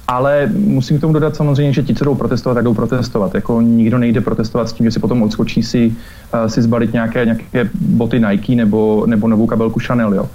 Ale 0.07 0.49
musím 0.53 0.97
k 0.97 1.01
tomu 1.01 1.13
dodat 1.13 1.35
samozřejmě, 1.35 1.73
že 1.73 1.83
ti, 1.83 1.95
co 1.95 2.05
jdou 2.05 2.15
protestovat, 2.15 2.55
tak 2.55 2.63
jdou 2.63 2.73
protestovat. 2.73 3.35
Jako 3.35 3.61
nikdo 3.61 3.97
nejde 3.97 4.21
protestovat 4.21 4.69
s 4.69 4.73
tím, 4.73 4.85
že 4.85 4.91
si 4.91 4.99
potom 4.99 5.23
odskočí 5.23 5.63
si, 5.63 5.95
uh, 6.33 6.47
si 6.47 6.61
zbalit 6.61 6.93
nějaké, 6.93 7.25
nějaké 7.25 7.69
boty 7.73 8.19
Nike 8.19 8.55
nebo, 8.55 9.03
nebo 9.07 9.27
novou 9.27 9.47
kabelku 9.47 9.79
Chanel. 9.79 10.13
Jo. 10.13 10.29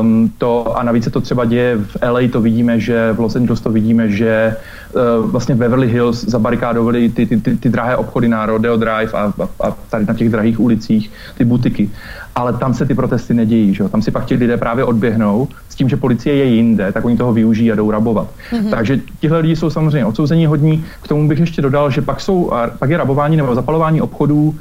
Um, 0.00 0.32
to, 0.38 0.78
a 0.78 0.82
navíc 0.82 1.04
se 1.04 1.10
to 1.10 1.20
třeba 1.20 1.44
děje 1.44 1.76
v 1.76 1.96
LA, 2.10 2.20
to 2.32 2.40
vidíme, 2.40 2.80
že 2.80 3.12
v 3.12 3.20
Los 3.20 3.36
Angeles 3.36 3.60
to 3.60 3.70
vidíme, 3.70 4.10
že 4.10 4.56
uh, 4.92 5.30
vlastně 5.30 5.54
Beverly 5.54 5.88
Hills 5.88 6.24
zabarikádovali 6.24 7.08
ty, 7.08 7.26
ty, 7.26 7.40
ty, 7.40 7.56
ty 7.56 7.68
drahé 7.68 7.96
obchody 7.96 8.28
na 8.28 8.46
Rodeo 8.46 8.76
Drive 8.76 9.12
a, 9.12 9.32
a, 9.42 9.48
a 9.68 9.76
tady 9.90 10.06
na 10.06 10.14
těch 10.14 10.28
drahých 10.28 10.60
ulicích, 10.60 11.10
ty 11.38 11.44
butiky 11.44 11.90
ale 12.34 12.52
tam 12.52 12.74
se 12.74 12.86
ty 12.86 12.94
protesty 12.94 13.34
nedějí. 13.34 13.74
Že? 13.74 13.88
Tam 13.88 14.02
si 14.02 14.10
pak 14.10 14.24
ti 14.24 14.34
lidé 14.34 14.56
právě 14.56 14.84
odběhnou 14.84 15.48
s 15.68 15.74
tím, 15.74 15.88
že 15.88 15.96
policie 15.96 16.36
je 16.36 16.44
jinde, 16.44 16.92
tak 16.92 17.04
oni 17.04 17.16
toho 17.16 17.32
využijí 17.32 17.72
a 17.72 17.74
jdou 17.74 17.90
rabovat. 17.90 18.28
Mm-hmm. 18.50 18.70
Takže 18.70 19.00
tihle 19.20 19.38
lidi 19.38 19.56
jsou 19.56 19.70
samozřejmě 19.70 20.06
odsouzení 20.06 20.46
hodní. 20.46 20.84
K 21.02 21.08
tomu 21.08 21.28
bych 21.28 21.38
ještě 21.38 21.62
dodal, 21.62 21.90
že 21.90 22.02
pak, 22.02 22.20
jsou, 22.20 22.52
pak 22.78 22.90
je 22.90 22.96
rabování 22.96 23.36
nebo 23.36 23.54
zapalování 23.54 24.00
obchodů 24.00 24.54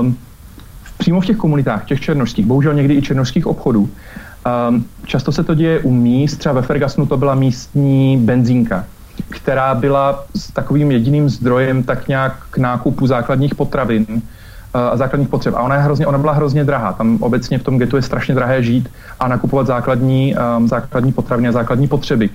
um, 0.00 0.16
přímo 0.98 1.20
v 1.20 1.26
těch 1.26 1.36
komunitách, 1.36 1.84
těch 1.84 2.00
černožských, 2.00 2.46
bohužel 2.46 2.74
někdy 2.74 2.94
i 2.94 3.02
černožských 3.02 3.46
obchodů. 3.46 3.88
Um, 4.68 4.84
často 5.04 5.32
se 5.32 5.44
to 5.44 5.54
děje 5.54 5.80
u 5.80 5.90
míst, 5.90 6.36
třeba 6.36 6.52
ve 6.52 6.62
Fergasnu 6.62 7.06
to 7.06 7.16
byla 7.16 7.34
místní 7.34 8.18
benzínka, 8.18 8.84
která 9.30 9.74
byla 9.74 10.24
s 10.36 10.52
takovým 10.52 10.90
jediným 10.90 11.28
zdrojem 11.28 11.82
tak 11.82 12.08
nějak 12.08 12.46
k 12.50 12.58
nákupu 12.58 13.06
základních 13.06 13.54
potravin 13.54 14.06
a 14.92 14.96
základních 14.96 15.28
potřeb. 15.28 15.54
A 15.56 15.62
ona, 15.62 15.74
je 15.74 15.80
hrozně, 15.80 16.06
ona 16.06 16.18
byla 16.18 16.32
hrozně 16.32 16.64
drahá. 16.64 16.92
Tam 16.92 17.18
obecně 17.20 17.58
v 17.58 17.62
tom 17.62 17.78
getu 17.78 17.96
je 17.96 18.02
strašně 18.02 18.34
drahé 18.34 18.62
žít 18.62 18.90
a 19.20 19.28
nakupovat 19.28 19.66
základní, 19.66 20.34
um, 20.58 20.68
základní 20.68 21.12
potraviny 21.12 21.48
a 21.48 21.52
základní 21.52 21.88
potřeby. 21.88 22.30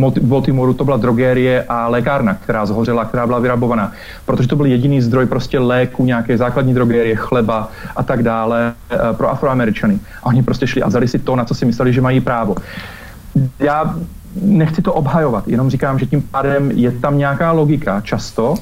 Uh, 0.00 0.12
v 0.12 0.20
Baltimoreu 0.20 0.72
to 0.72 0.84
byla 0.84 0.96
drogérie 0.96 1.64
a 1.68 1.88
lékárna, 1.88 2.34
která 2.34 2.66
zhořela, 2.66 3.04
která 3.04 3.26
byla 3.26 3.38
vyrabovaná, 3.38 3.92
protože 4.26 4.48
to 4.48 4.56
byl 4.56 4.66
jediný 4.66 5.02
zdroj 5.02 5.26
prostě 5.26 5.58
léku, 5.58 6.04
nějaké 6.04 6.38
základní 6.38 6.74
drogérie, 6.74 7.16
chleba 7.16 7.68
a 7.96 8.02
tak 8.02 8.22
dále 8.22 8.72
uh, 8.92 9.16
pro 9.16 9.30
afroameričany. 9.30 9.98
A 10.22 10.26
oni 10.26 10.42
prostě 10.42 10.66
šli 10.66 10.82
a 10.82 10.88
vzali 10.88 11.08
si 11.08 11.18
to, 11.18 11.36
na 11.36 11.44
co 11.44 11.54
si 11.54 11.64
mysleli, 11.64 11.92
že 11.92 12.00
mají 12.00 12.20
právo. 12.20 12.56
Já 13.58 13.94
nechci 14.42 14.82
to 14.82 14.92
obhajovat, 14.92 15.48
jenom 15.48 15.70
říkám, 15.70 15.98
že 15.98 16.06
tím 16.06 16.22
pádem 16.22 16.70
je 16.70 16.92
tam 16.92 17.18
nějaká 17.18 17.52
logika 17.52 18.00
často, 18.00 18.54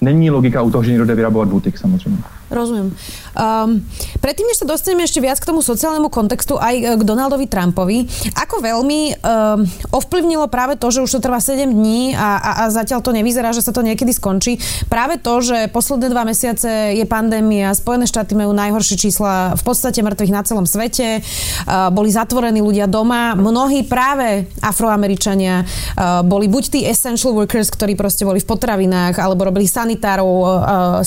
není 0.00 0.30
logika 0.30 0.62
u 0.62 0.70
toho, 0.70 0.84
že 0.84 0.90
někdo 0.90 1.04
jde 1.04 1.14
vyrabovat 1.14 1.48
butik 1.48 1.78
samozřejmě. 1.78 2.39
Rozumiem. 2.50 2.90
Um, 3.38 3.78
predtým, 4.18 4.42
než 4.50 4.58
sa 4.58 4.66
dostaneme 4.66 5.06
ešte 5.06 5.22
viac 5.22 5.38
k 5.38 5.46
tomu 5.46 5.62
sociálnemu 5.62 6.10
kontextu 6.10 6.58
aj 6.58 6.74
e, 6.74 6.82
k 6.98 7.02
Donaldovi 7.06 7.46
Trumpovi, 7.46 8.10
ako 8.34 8.58
veľmi 8.58 9.00
um, 9.22 9.62
ovplyvnilo 9.94 10.50
práve 10.50 10.74
to, 10.74 10.90
že 10.90 11.06
už 11.06 11.10
to 11.14 11.20
trvá 11.22 11.38
7 11.38 11.70
dní 11.70 12.18
a, 12.18 12.42
a, 12.42 12.50
a 12.66 12.74
zatiaľ 12.74 13.06
to 13.06 13.14
nevyzerá, 13.14 13.54
že 13.54 13.62
sa 13.62 13.70
to 13.70 13.86
niekedy 13.86 14.10
skončí, 14.10 14.58
práve 14.90 15.22
to, 15.22 15.38
že 15.46 15.70
posledné 15.70 16.10
dva 16.10 16.26
mesiace 16.26 16.98
je 16.98 17.06
pandémia, 17.06 17.70
Spojené 17.70 18.10
štáty 18.10 18.34
majú 18.34 18.50
najhoršie 18.50 18.98
čísla 18.98 19.54
v 19.54 19.62
podstate 19.62 20.02
mŕtvych 20.02 20.34
na 20.34 20.42
celom 20.42 20.66
svete, 20.66 21.22
uh, 21.22 21.86
boli 21.94 22.10
zatvorení 22.10 22.58
ľudia 22.58 22.90
doma, 22.90 23.38
mnohí 23.38 23.86
práve 23.86 24.50
afroameričania 24.58 25.62
uh, 25.62 26.26
boli 26.26 26.50
buď 26.50 26.64
tí 26.66 26.80
essential 26.82 27.30
workers, 27.30 27.70
ktorí 27.70 27.94
proste 27.94 28.26
boli 28.26 28.42
v 28.42 28.48
potravinách, 28.50 29.22
alebo 29.22 29.46
robili 29.46 29.70
sanitárov, 29.70 30.26
uh, 30.26 30.50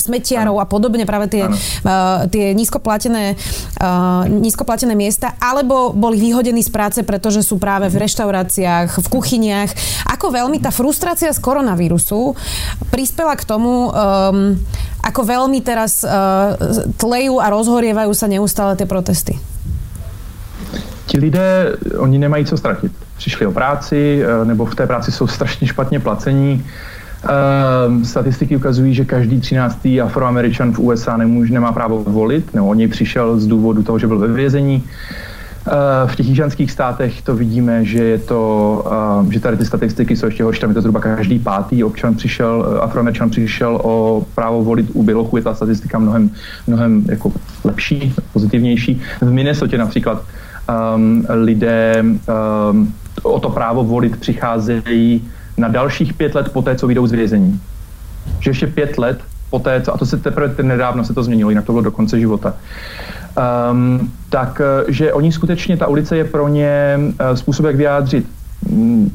smetiarov 0.00 0.56
a 0.56 0.64
podobne, 0.64 1.04
práve 1.04 1.33
tie, 1.34 1.44
uh, 1.50 2.30
tie 2.30 2.54
nízkoplatené, 2.54 3.34
uh, 3.34 4.22
nízkoplatené 4.30 4.94
miesta, 4.94 5.34
alebo 5.42 5.90
boli 5.90 6.22
vyhodení 6.22 6.62
z 6.62 6.70
práce, 6.70 7.02
pretože 7.02 7.42
sú 7.42 7.58
práve 7.58 7.90
v 7.90 8.06
reštauráciách, 8.06 9.02
v 9.02 9.06
kuchyniach. 9.10 9.70
Ako 10.14 10.30
veľmi 10.30 10.62
tá 10.62 10.70
frustrácia 10.70 11.34
z 11.34 11.42
koronavírusu 11.42 12.38
prispela 12.94 13.34
k 13.34 13.42
tomu, 13.42 13.90
um, 13.90 14.54
ako 15.02 15.20
veľmi 15.26 15.58
teraz 15.66 16.06
uh, 16.06 16.54
tlejú 16.94 17.42
a 17.42 17.50
rozhorievajú 17.50 18.14
sa 18.14 18.30
neustále 18.30 18.78
tie 18.78 18.86
protesty? 18.86 19.34
Ti 21.04 21.20
lidé, 21.20 21.76
oni 21.98 22.18
nemají 22.18 22.44
co 22.46 22.56
ztratit. 22.56 22.92
Přišli 23.16 23.46
o 23.46 23.52
práci, 23.52 24.22
nebo 24.44 24.66
v 24.66 24.74
té 24.74 24.86
práci 24.86 25.12
jsou 25.12 25.26
strašně 25.26 25.66
špatně 25.66 26.00
placení. 26.00 26.64
Uh, 27.24 28.02
statistiky 28.02 28.56
ukazují, 28.56 28.94
že 28.94 29.04
každý 29.04 29.40
13. 29.40 29.88
afroameričan 30.02 30.72
v 30.72 30.78
USA 30.78 31.16
nemůže, 31.16 31.54
nemá 31.54 31.72
právo 31.72 32.04
volit, 32.04 32.54
nebo 32.54 32.66
on 32.66 32.76
něj 32.76 32.88
přišel 32.88 33.40
z 33.40 33.46
důvodu 33.46 33.82
toho, 33.82 33.98
že 33.98 34.06
byl 34.06 34.18
ve 34.18 34.28
vězení. 34.28 34.84
Uh, 35.66 35.72
v 36.10 36.16
těch 36.16 36.26
jižanských 36.26 36.70
státech 36.70 37.22
to 37.22 37.36
vidíme, 37.36 37.84
že 37.84 38.04
je 38.04 38.18
to, 38.18 38.82
uh, 39.24 39.32
že 39.32 39.40
tady 39.40 39.56
ty 39.56 39.64
statistiky 39.64 40.16
jsou 40.16 40.26
ještě 40.26 40.44
horší, 40.44 40.60
tam 40.60 40.70
je 40.70 40.74
to 40.74 40.80
zhruba 40.80 41.00
každý 41.00 41.38
pátý 41.38 41.84
občan 41.84 42.14
přišel, 42.14 42.78
afroameričan 42.80 43.30
přišel 43.30 43.80
o 43.82 44.26
právo 44.34 44.64
volit 44.64 44.86
u 44.92 45.02
bělochů, 45.02 45.36
je 45.36 45.42
ta 45.42 45.54
statistika 45.54 45.98
mnohem, 45.98 46.30
mnohem 46.66 47.04
jako 47.08 47.32
lepší, 47.64 48.14
pozitivnější. 48.32 49.00
V 49.20 49.32
Minnesota 49.32 49.76
například 49.76 50.24
um, 50.96 51.26
lidé 51.28 52.04
um, 52.04 52.94
o 53.22 53.40
to 53.40 53.50
právo 53.50 53.84
volit 53.84 54.16
přicházejí 54.16 55.22
na 55.56 55.68
dalších 55.68 56.14
pět 56.14 56.34
let 56.34 56.52
poté, 56.52 56.74
co 56.74 56.86
vyjdou 56.86 57.06
z 57.06 57.12
vězení. 57.12 57.60
Že 58.40 58.50
ještě 58.50 58.66
pět 58.66 58.98
let 58.98 59.20
poté, 59.50 59.80
co, 59.80 59.94
a 59.94 59.98
to 59.98 60.06
se 60.06 60.16
teprve 60.16 60.62
nedávno 60.62 61.04
se 61.04 61.14
to 61.14 61.22
změnilo, 61.22 61.50
jinak 61.50 61.64
to 61.64 61.72
bylo 61.72 61.82
do 61.82 61.90
konce 61.90 62.20
života. 62.20 62.54
Um, 63.70 64.10
tak, 64.28 64.60
eh, 64.60 64.92
že 64.92 65.12
oni 65.12 65.32
skutečně, 65.32 65.76
ta 65.76 65.86
ulice 65.86 66.16
je 66.16 66.24
pro 66.24 66.48
ně 66.48 66.98
uh, 66.98 67.36
způsob, 67.36 67.66
jak 67.66 67.76
vyjádřit. 67.76 68.26
Um, 68.70 69.10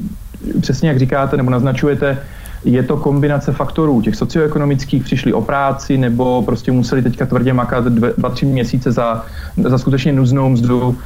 přesně 0.60 0.88
jak 0.88 0.98
říkáte 0.98 1.36
nebo 1.36 1.50
naznačujete, 1.50 2.18
je 2.64 2.82
to 2.82 2.96
kombinace 2.96 3.52
faktorů. 3.52 4.00
Těch 4.00 4.16
socioekonomických 4.16 5.04
přišli 5.04 5.32
o 5.32 5.40
práci 5.40 5.98
nebo 5.98 6.42
prostě 6.42 6.72
museli 6.72 7.02
teďka 7.02 7.26
tvrdě 7.26 7.52
makat 7.52 7.84
dvě, 7.84 8.12
dva, 8.18 8.30
tři 8.30 8.46
měsíce 8.46 8.92
za, 8.92 9.24
za 9.56 9.78
skutečně 9.78 10.12
nuznou 10.12 10.48
mzdu 10.48 10.88
uh, 10.88 10.96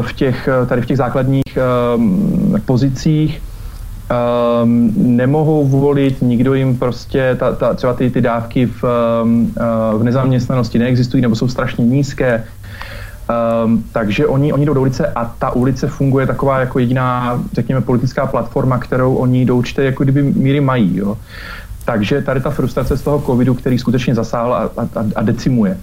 v 0.00 0.12
těch, 0.12 0.48
tady 0.66 0.82
v 0.82 0.86
těch 0.86 0.96
základních 0.96 1.52
uh, 1.56 2.58
pozicích 2.64 3.40
um, 4.10 4.92
nemohou 4.96 5.66
volit, 5.66 6.22
nikdo 6.22 6.54
jim 6.54 6.76
prostě, 6.76 7.36
ta, 7.38 7.52
ta, 7.52 7.74
třeba 7.74 7.94
ty, 7.94 8.10
ty 8.10 8.20
dávky 8.20 8.66
v, 8.66 8.84
um, 9.22 9.52
uh, 9.94 10.00
v 10.00 10.04
nezaměstnanosti 10.04 10.78
neexistují 10.78 11.20
nebo 11.20 11.36
jsou 11.36 11.48
strašně 11.48 11.84
nízké. 11.84 12.44
Um, 13.64 13.84
takže 13.92 14.26
oni, 14.26 14.52
oni 14.52 14.66
jdou 14.66 14.74
do 14.74 14.80
ulice 14.80 15.06
a 15.06 15.24
ta 15.24 15.50
ulice 15.50 15.88
funguje 15.88 16.26
taková 16.26 16.60
jako 16.60 16.78
jediná, 16.78 17.40
řekněme, 17.52 17.80
politická 17.80 18.26
platforma, 18.26 18.78
kterou 18.78 19.14
oni 19.14 19.44
do 19.44 19.56
určité 19.56 19.84
jako 19.84 20.02
kdyby 20.02 20.22
míry 20.22 20.60
mají. 20.60 20.96
Jo. 20.96 21.18
Takže 21.84 22.22
tady 22.22 22.40
ta 22.40 22.50
frustrace 22.50 22.96
z 22.96 23.02
toho 23.02 23.22
covidu, 23.26 23.54
který 23.54 23.78
skutečně 23.78 24.14
zasáhl 24.14 24.54
a, 24.54 24.70
a, 24.76 24.88
a 25.16 25.22
decimuje 25.22 25.78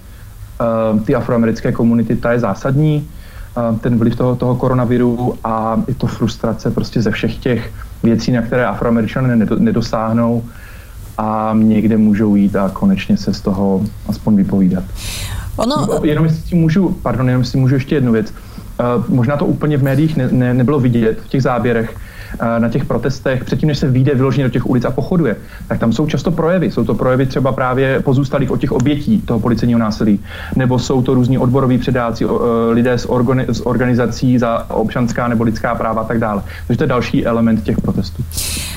um, 0.92 1.00
ty 1.00 1.14
afroamerické 1.14 1.72
komunity, 1.72 2.16
ta 2.16 2.32
je 2.32 2.40
zásadní. 2.40 3.08
Um, 3.70 3.78
ten 3.78 3.98
vliv 3.98 4.16
toho, 4.16 4.36
toho 4.36 4.54
koronaviru 4.54 5.34
a 5.44 5.82
je 5.88 5.94
to 5.94 6.06
frustrace 6.06 6.70
prostě 6.70 7.02
ze 7.02 7.10
všech 7.10 7.36
těch 7.36 7.70
věcí, 8.04 8.32
na 8.32 8.42
které 8.42 8.66
afroameričané 8.66 9.36
nedosáhnou 9.58 10.44
a 11.18 11.54
někde 11.58 11.96
můžou 11.96 12.34
jít 12.34 12.56
a 12.56 12.68
konečně 12.68 13.16
se 13.16 13.34
z 13.34 13.40
toho 13.40 13.82
aspoň 14.08 14.36
vypovídat. 14.36 14.84
Ono... 15.56 16.00
Jenom 16.02 16.24
jestli 16.24 16.56
můžu, 16.56 16.98
pardon, 17.02 17.28
jenom 17.28 17.42
jestli 17.42 17.60
můžu 17.60 17.74
ještě 17.74 17.94
jednu 17.94 18.12
věc. 18.12 18.34
Uh, 18.80 19.14
možná 19.14 19.36
to 19.36 19.46
úplně 19.46 19.76
v 19.76 19.82
médiích 19.82 20.16
ne, 20.16 20.28
ne, 20.32 20.54
nebylo 20.54 20.80
vidět 20.80 21.18
v 21.20 21.28
těch 21.28 21.42
záběrech, 21.42 21.96
na 22.58 22.68
těch 22.68 22.84
protestech, 22.84 23.44
předtím, 23.44 23.68
než 23.68 23.78
se 23.78 23.88
vyjde 23.88 24.14
vyloženě 24.14 24.44
do 24.44 24.50
těch 24.50 24.66
ulic 24.66 24.84
a 24.84 24.90
pochoduje, 24.90 25.36
tak 25.68 25.78
tam 25.78 25.92
jsou 25.92 26.06
často 26.06 26.30
projevy. 26.30 26.70
Jsou 26.70 26.84
to 26.84 26.94
projevy 26.94 27.26
třeba 27.26 27.52
právě 27.52 28.00
pozůstalých 28.00 28.50
od 28.50 28.60
těch 28.60 28.72
obětí 28.72 29.20
toho 29.20 29.40
policejního 29.40 29.80
násilí, 29.80 30.20
nebo 30.56 30.78
jsou 30.78 31.02
to 31.02 31.14
různí 31.14 31.38
odboroví 31.38 31.78
předáci, 31.78 32.24
eh, 32.24 32.28
lidé 32.72 32.98
z, 32.98 33.06
organi- 33.06 33.52
z 33.52 33.60
organizací 33.60 34.38
za 34.38 34.70
občanská 34.70 35.28
nebo 35.28 35.44
lidská 35.44 35.74
práva 35.74 36.02
a 36.02 36.04
tak 36.04 36.18
dále. 36.18 36.42
Takže 36.66 36.78
to 36.78 36.84
je 36.84 36.88
další 36.88 37.26
element 37.26 37.62
těch 37.64 37.80
protestů. 37.80 38.24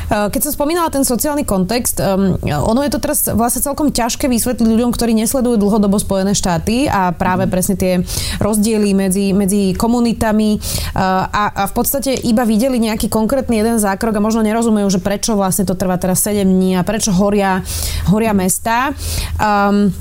Eh, 0.08 0.28
keď 0.32 0.42
som 0.48 0.56
spomínala 0.56 0.88
ten 0.88 1.04
sociálny 1.04 1.44
kontext, 1.44 2.00
um, 2.00 2.40
ono 2.48 2.80
je 2.84 2.92
to 2.96 3.00
teraz 3.04 3.28
vlastne 3.28 3.60
celkom 3.60 3.92
ťažké 3.92 4.32
vysvetliť 4.32 4.68
ľuďom, 4.68 4.92
ktorí 4.96 5.12
nesledujú 5.12 5.60
dlhodobo 5.60 6.00
Spojené 6.00 6.32
štáty 6.32 6.88
a 6.88 7.12
práve 7.12 7.48
mm. 7.48 7.52
presne 7.52 7.76
tie 7.76 7.94
rozdiely 8.40 8.96
medzi, 8.96 9.36
medzi 9.36 9.76
komunitami 9.76 10.56
uh, 10.56 11.28
a, 11.28 11.44
a 11.52 11.64
v 11.68 11.74
podstate 11.76 12.12
iba 12.24 12.48
videli 12.48 12.80
nejaký 12.80 13.12
konkrétny 13.12 13.47
jeden 13.56 13.78
zákrok 13.80 14.18
a 14.18 14.24
možno 14.24 14.44
nerozumejú, 14.44 14.88
že 14.92 15.00
prečo 15.00 15.38
vlastne 15.40 15.64
to 15.64 15.78
trvá 15.78 15.96
teraz 15.96 16.26
7 16.26 16.44
dní 16.44 16.76
a 16.76 16.84
prečo 16.84 17.16
horia, 17.16 17.64
horia 18.12 18.36
mesta. 18.36 18.92
Um, 19.40 19.96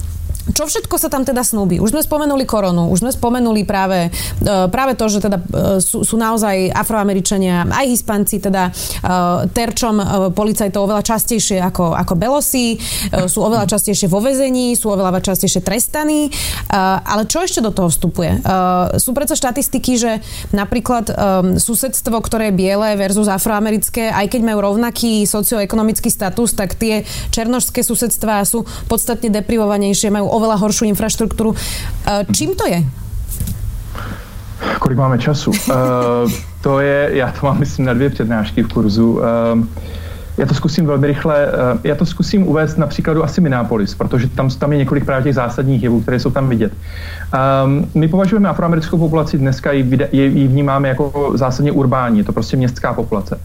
čo 0.55 0.71
všetko 0.71 0.95
sa 0.95 1.11
tam 1.11 1.27
teda 1.27 1.43
snúbi? 1.43 1.83
Už 1.83 1.91
sme 1.91 2.03
spomenuli 2.05 2.47
koronu, 2.47 2.95
už 2.95 3.03
sme 3.03 3.11
spomenuli 3.11 3.67
práve, 3.67 4.07
e, 4.07 4.51
práve 4.71 4.95
to, 4.95 5.11
že 5.11 5.19
teda 5.19 5.39
e, 5.43 5.83
sú, 5.83 6.07
sú 6.07 6.15
naozaj 6.15 6.71
afroameričania, 6.71 7.67
aj 7.67 7.87
hispanci 7.91 8.39
teda 8.39 8.71
e, 8.71 8.73
terčom 9.51 9.99
policajtov 10.31 10.87
oveľa 10.87 11.03
častejšie 11.03 11.59
ako, 11.59 11.97
ako 11.97 12.15
belosi, 12.15 12.79
sú 13.27 13.43
oveľa 13.43 13.67
častejšie 13.67 14.07
vo 14.07 14.21
vezení, 14.23 14.77
sú 14.77 14.93
oveľa 14.93 15.19
častejšie 15.23 15.65
trestaní, 15.65 16.29
ale 16.71 17.25
čo 17.25 17.43
ešte 17.43 17.65
do 17.65 17.73
toho 17.73 17.89
vstupuje? 17.89 18.43
Sú 19.01 19.17
predsa 19.17 19.39
štatistiky, 19.39 19.93
že 19.97 20.13
napríklad 20.53 21.09
susedstvo, 21.57 22.19
ktoré 22.21 22.51
je 22.53 22.59
biele 22.59 22.89
versus 22.99 23.31
afroamerické, 23.31 24.13
aj 24.13 24.27
keď 24.29 24.41
majú 24.45 24.59
rovnaký 24.73 25.25
socioekonomický 25.25 26.11
status, 26.13 26.53
tak 26.53 26.77
tie 26.77 27.07
černožské 27.33 27.81
susedstvá 27.81 28.45
sú 28.45 28.67
podstatne 28.91 29.33
deprivovanejšie, 29.33 30.13
majú 30.13 30.36
oveľa 30.37 30.61
horšiu 30.61 30.87
infraštruktúru. 30.93 31.57
Eh, 31.57 32.27
čím 32.33 32.55
to 32.55 32.69
je? 32.69 32.85
Kolik 34.79 34.99
máme 34.99 35.19
času? 35.19 35.51
uh, 35.51 36.31
to 36.63 36.81
je, 36.81 37.11
já 37.13 37.33
to 37.33 37.47
mám 37.47 37.59
myslím 37.59 37.85
na 37.85 37.95
dvě 37.95 38.11
přednášky 38.11 38.63
v 38.63 38.69
kurzu. 38.69 39.13
Uh, 39.13 39.23
já 40.39 40.47
to 40.47 40.55
zkusím 40.55 40.87
velmi 40.87 41.07
rychle. 41.07 41.47
Uh, 41.47 41.81
já 41.85 41.95
to 41.95 42.07
zkusím 42.07 42.49
uvést 42.49 42.77
na 42.77 42.87
příkladu 42.87 43.25
asi 43.25 43.41
Minneapolis, 43.41 43.95
protože 43.95 44.29
tam, 44.29 44.51
tam 44.51 44.73
je 44.73 44.79
několik 44.79 45.05
právě 45.05 45.25
těch 45.25 45.35
zásadních 45.35 45.83
jevů, 45.83 46.01
které 46.01 46.21
jsou 46.21 46.31
tam 46.31 46.49
vidět. 46.49 46.73
Um, 47.65 47.89
my 47.95 48.09
považujeme 48.09 48.49
afroamerickou 48.49 48.99
populaci 48.99 49.39
dneska, 49.39 49.73
ji, 49.73 50.09
ji 50.13 50.49
vnímáme 50.49 50.89
jako 50.89 51.33
zásadně 51.35 51.73
urbání, 51.73 52.19
je 52.19 52.25
to 52.25 52.33
prostě 52.33 52.57
městská 52.57 52.93
populace. 52.93 53.41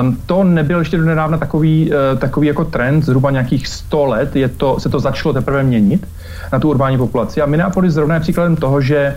Um, 0.00 0.18
to 0.26 0.44
nebyl 0.44 0.78
ještě 0.78 0.96
do 0.96 1.04
nedávna 1.04 1.38
takový, 1.38 1.90
uh, 1.90 2.18
takový 2.18 2.46
jako 2.46 2.64
trend, 2.64 3.04
zhruba 3.04 3.30
nějakých 3.30 3.66
100 3.66 4.06
let 4.06 4.36
je 4.36 4.48
to, 4.48 4.80
se 4.80 4.88
to 4.88 5.00
začalo 5.00 5.32
teprve 5.32 5.62
měnit 5.62 6.06
na 6.52 6.58
tu 6.58 6.70
urbání 6.70 6.98
populaci. 6.98 7.42
A 7.42 7.46
Minneapolis 7.46 7.92
zrovna 7.92 8.14
je 8.14 8.20
příkladem 8.20 8.56
toho, 8.56 8.80
že 8.80 9.16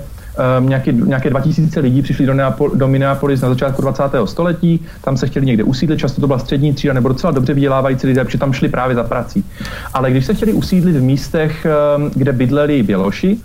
um, 0.60 0.69
nějaké, 0.69 0.91
nějaké 0.91 1.30
2000 1.30 1.80
lidí 1.80 2.02
přišli 2.02 2.26
do, 2.26 2.34
Neapol, 2.34 2.71
do 2.73 2.88
Minneapolis 2.88 3.41
na 3.41 3.50
začátku 3.50 3.82
20. 3.82 4.04
století, 4.26 4.86
tam 5.04 5.17
se 5.17 5.28
chtěli 5.28 5.45
někde 5.45 5.63
usídlit, 5.63 6.00
často 6.00 6.21
to 6.21 6.28
byla 6.28 6.39
střední 6.39 6.73
třída 6.73 6.93
nebo 6.93 7.08
docela 7.08 7.32
dobře 7.32 7.54
vydělávající 7.54 8.08
lidé, 8.08 8.26
protože 8.26 8.38
tam 8.38 8.54
šli 8.54 8.69
právě 8.69 8.95
za 8.95 9.04
prací. 9.04 9.45
Ale 9.93 10.12
když 10.12 10.26
se 10.26 10.34
chtěli 10.34 10.54
usídlit 10.54 10.95
v 10.95 11.02
místech, 11.02 11.67
um, 11.97 12.12
kde 12.15 12.34
bydleli 12.34 12.84
Běloši, 12.84 13.38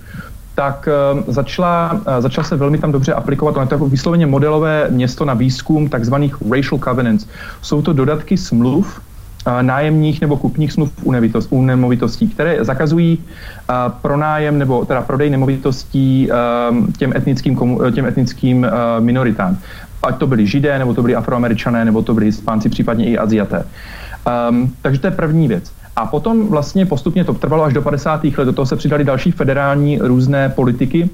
tak 0.55 0.88
uh, 1.14 1.22
začala, 1.26 1.92
uh, 1.92 2.00
začala 2.18 2.44
se 2.44 2.57
velmi 2.57 2.78
tam 2.78 2.92
dobře 2.92 3.12
aplikovat. 3.12 3.57
Ono 3.57 3.62
je 3.62 3.68
to 3.68 3.74
jako 3.74 3.88
vysloveně 3.88 4.26
modelové 4.26 4.87
město 4.90 5.24
na 5.24 5.35
výzkum 5.35 5.88
takzvaných 5.88 6.37
racial 6.50 6.81
covenants. 6.85 7.26
Jsou 7.62 7.83
to 7.83 7.92
dodatky 7.92 8.37
smluv, 8.37 9.00
nájemních 9.62 10.20
nebo 10.20 10.37
kupních 10.37 10.72
smluv 10.72 10.92
u, 11.02 11.14
u 11.50 11.62
nemovitostí, 11.62 12.28
které 12.28 12.64
zakazují 12.64 13.18
pronájem 14.02 14.59
nebo 14.59 14.85
teda 14.85 15.02
prodej 15.02 15.31
nemovitostí 15.31 16.28
těm 16.98 17.12
etnickým, 17.16 17.59
těm 17.94 18.07
etnickým 18.07 18.66
minoritám. 19.00 19.59
Ať 20.02 20.16
to 20.18 20.26
byli 20.26 20.46
židé, 20.46 20.78
nebo 20.78 20.94
to 20.94 21.02
byli 21.02 21.14
afroameričané, 21.14 21.85
nebo 21.85 22.02
to 22.02 22.14
byli 22.14 22.26
hispánci, 22.26 22.68
případně 22.68 23.07
i 23.07 23.18
Aziaté. 23.18 23.64
Um, 24.50 24.72
takže 24.83 25.00
to 25.00 25.07
je 25.07 25.11
první 25.11 25.48
věc. 25.48 25.72
A 25.96 26.07
potom 26.07 26.48
vlastně 26.48 26.87
postupně 26.87 27.24
to 27.24 27.35
trvalo 27.35 27.64
až 27.64 27.72
do 27.72 27.83
50. 27.83 28.24
let, 28.24 28.44
do 28.44 28.52
toho 28.52 28.66
se 28.66 28.76
přidali 28.76 29.05
další 29.05 29.31
federální 29.31 29.98
různé 29.98 30.48
politiky, 30.48 31.11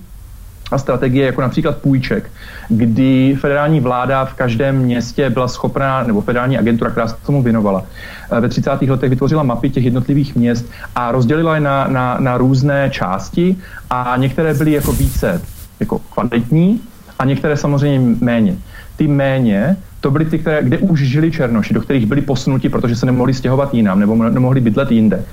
a 0.71 0.79
strategie, 0.79 1.27
jako 1.27 1.41
například 1.41 1.77
půjček, 1.77 2.31
kdy 2.69 3.37
federální 3.41 3.81
vláda 3.81 4.25
v 4.25 4.35
každém 4.35 4.79
městě 4.79 5.31
byla 5.31 5.49
schopná, 5.49 6.03
nebo 6.03 6.21
federální 6.21 6.59
agentura, 6.59 6.91
která 6.91 7.09
se 7.09 7.17
tomu 7.27 7.43
věnovala, 7.43 7.85
eh, 8.31 8.41
ve 8.41 8.49
30. 8.49 8.91
letech 8.91 9.11
vytvořila 9.11 9.43
mapy 9.43 9.71
těch 9.71 9.85
jednotlivých 9.85 10.37
měst 10.37 10.67
a 10.95 11.13
rozdělila 11.13 11.55
je 11.55 11.61
na, 11.61 11.89
na, 11.89 12.17
na 12.21 12.39
různé 12.39 12.91
části 12.91 13.57
a 13.91 14.15
některé 14.17 14.55
byly 14.55 14.73
jako 14.73 14.93
více 14.93 15.41
jako 15.81 15.99
kvalitní 15.99 16.81
a 17.19 17.25
některé 17.25 17.57
samozřejmě 17.57 18.17
méně. 18.21 18.57
Ty 18.97 19.09
méně 19.09 19.77
to 20.01 20.11
byly 20.11 20.25
ty, 20.25 20.39
které, 20.39 20.63
kde 20.63 20.79
už 20.79 21.01
žili 21.01 21.31
černoši, 21.31 21.75
do 21.75 21.81
kterých 21.81 22.07
byli 22.07 22.21
posunuti, 22.21 22.69
protože 22.69 22.97
se 22.97 23.07
nemohli 23.07 23.35
stěhovat 23.35 23.75
jinam 23.75 24.01
nebo 24.01 24.15
nemohli 24.17 24.61
bydlet 24.61 24.93
jinde. 24.93 25.25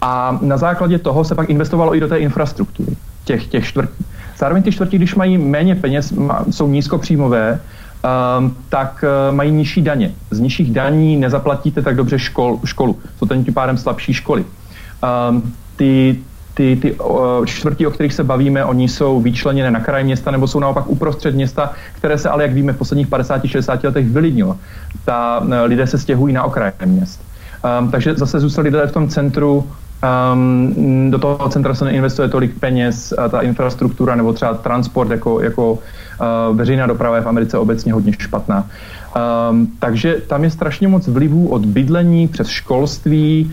A 0.00 0.38
na 0.42 0.56
základě 0.56 0.98
toho 0.98 1.24
se 1.24 1.34
pak 1.34 1.50
investovalo 1.50 1.94
i 1.96 2.00
do 2.00 2.08
té 2.08 2.18
infrastruktury 2.18 2.96
těch, 3.24 3.46
těch 3.46 3.66
čtvrtí. 3.66 4.04
Zároveň 4.38 4.62
ty 4.62 4.72
čtvrtí, 4.72 4.96
když 4.96 5.14
mají 5.14 5.38
méně 5.38 5.74
peněz, 5.74 6.14
jsou 6.50 6.68
nízkopříjmové, 6.68 7.60
um, 8.38 8.56
tak 8.68 9.04
uh, 9.28 9.34
mají 9.34 9.50
nižší 9.50 9.82
daně. 9.82 10.12
Z 10.30 10.40
nižších 10.40 10.72
daní 10.72 11.16
nezaplatíte 11.16 11.82
tak 11.82 11.96
dobře 11.96 12.18
škol, 12.18 12.60
školu. 12.64 12.98
Jsou 13.18 13.26
to 13.26 13.34
tím 13.34 13.54
pádem 13.54 13.76
slabší 13.76 14.14
školy. 14.14 14.44
Um, 15.30 15.54
ty, 15.76 16.16
ty, 16.54 16.76
ty 16.76 16.92
uh, 16.92 17.46
čtvrtí, 17.46 17.86
o 17.86 17.90
kterých 17.90 18.14
se 18.14 18.24
bavíme, 18.24 18.64
oni 18.64 18.88
jsou 18.88 19.20
vyčleněné 19.20 19.70
na 19.70 19.80
kraj 19.80 20.04
města 20.04 20.30
nebo 20.30 20.46
jsou 20.46 20.60
naopak 20.60 20.86
uprostřed 20.86 21.34
města, 21.34 21.72
které 21.94 22.18
se 22.18 22.28
ale, 22.28 22.42
jak 22.42 22.52
víme, 22.52 22.72
v 22.72 22.76
posledních 22.76 23.08
50-60 23.08 23.84
letech 23.84 24.06
vylidnilo. 24.06 24.56
Ta, 25.04 25.40
uh, 25.40 25.52
lidé 25.64 25.86
se 25.86 25.98
stěhují 25.98 26.34
na 26.34 26.42
okraje 26.42 26.72
měst. 26.84 27.20
Um, 27.80 27.90
takže 27.90 28.14
zase 28.14 28.40
zůstali 28.40 28.68
lidé 28.68 28.86
v 28.86 28.92
tom 28.92 29.08
centru 29.08 29.66
Um, 30.02 31.10
do 31.10 31.18
toho 31.18 31.48
centra 31.48 31.74
se 31.74 31.84
neinvestuje 31.84 32.28
tolik 32.28 32.60
peněz, 32.60 33.14
a 33.18 33.28
ta 33.28 33.40
infrastruktura 33.40 34.14
nebo 34.14 34.32
třeba 34.32 34.54
transport 34.54 35.10
jako, 35.10 35.40
jako 35.40 35.72
uh, 35.72 36.56
veřejná 36.56 36.86
doprava 36.86 37.16
je 37.16 37.22
v 37.22 37.28
Americe 37.28 37.58
obecně 37.58 37.92
hodně 37.92 38.12
špatná. 38.18 38.66
Um, 39.16 39.68
takže 39.78 40.14
tam 40.26 40.44
je 40.44 40.50
strašně 40.50 40.88
moc 40.88 41.08
vlivů 41.08 41.48
od 41.48 41.66
bydlení 41.66 42.28
přes 42.28 42.48
školství, 42.48 43.52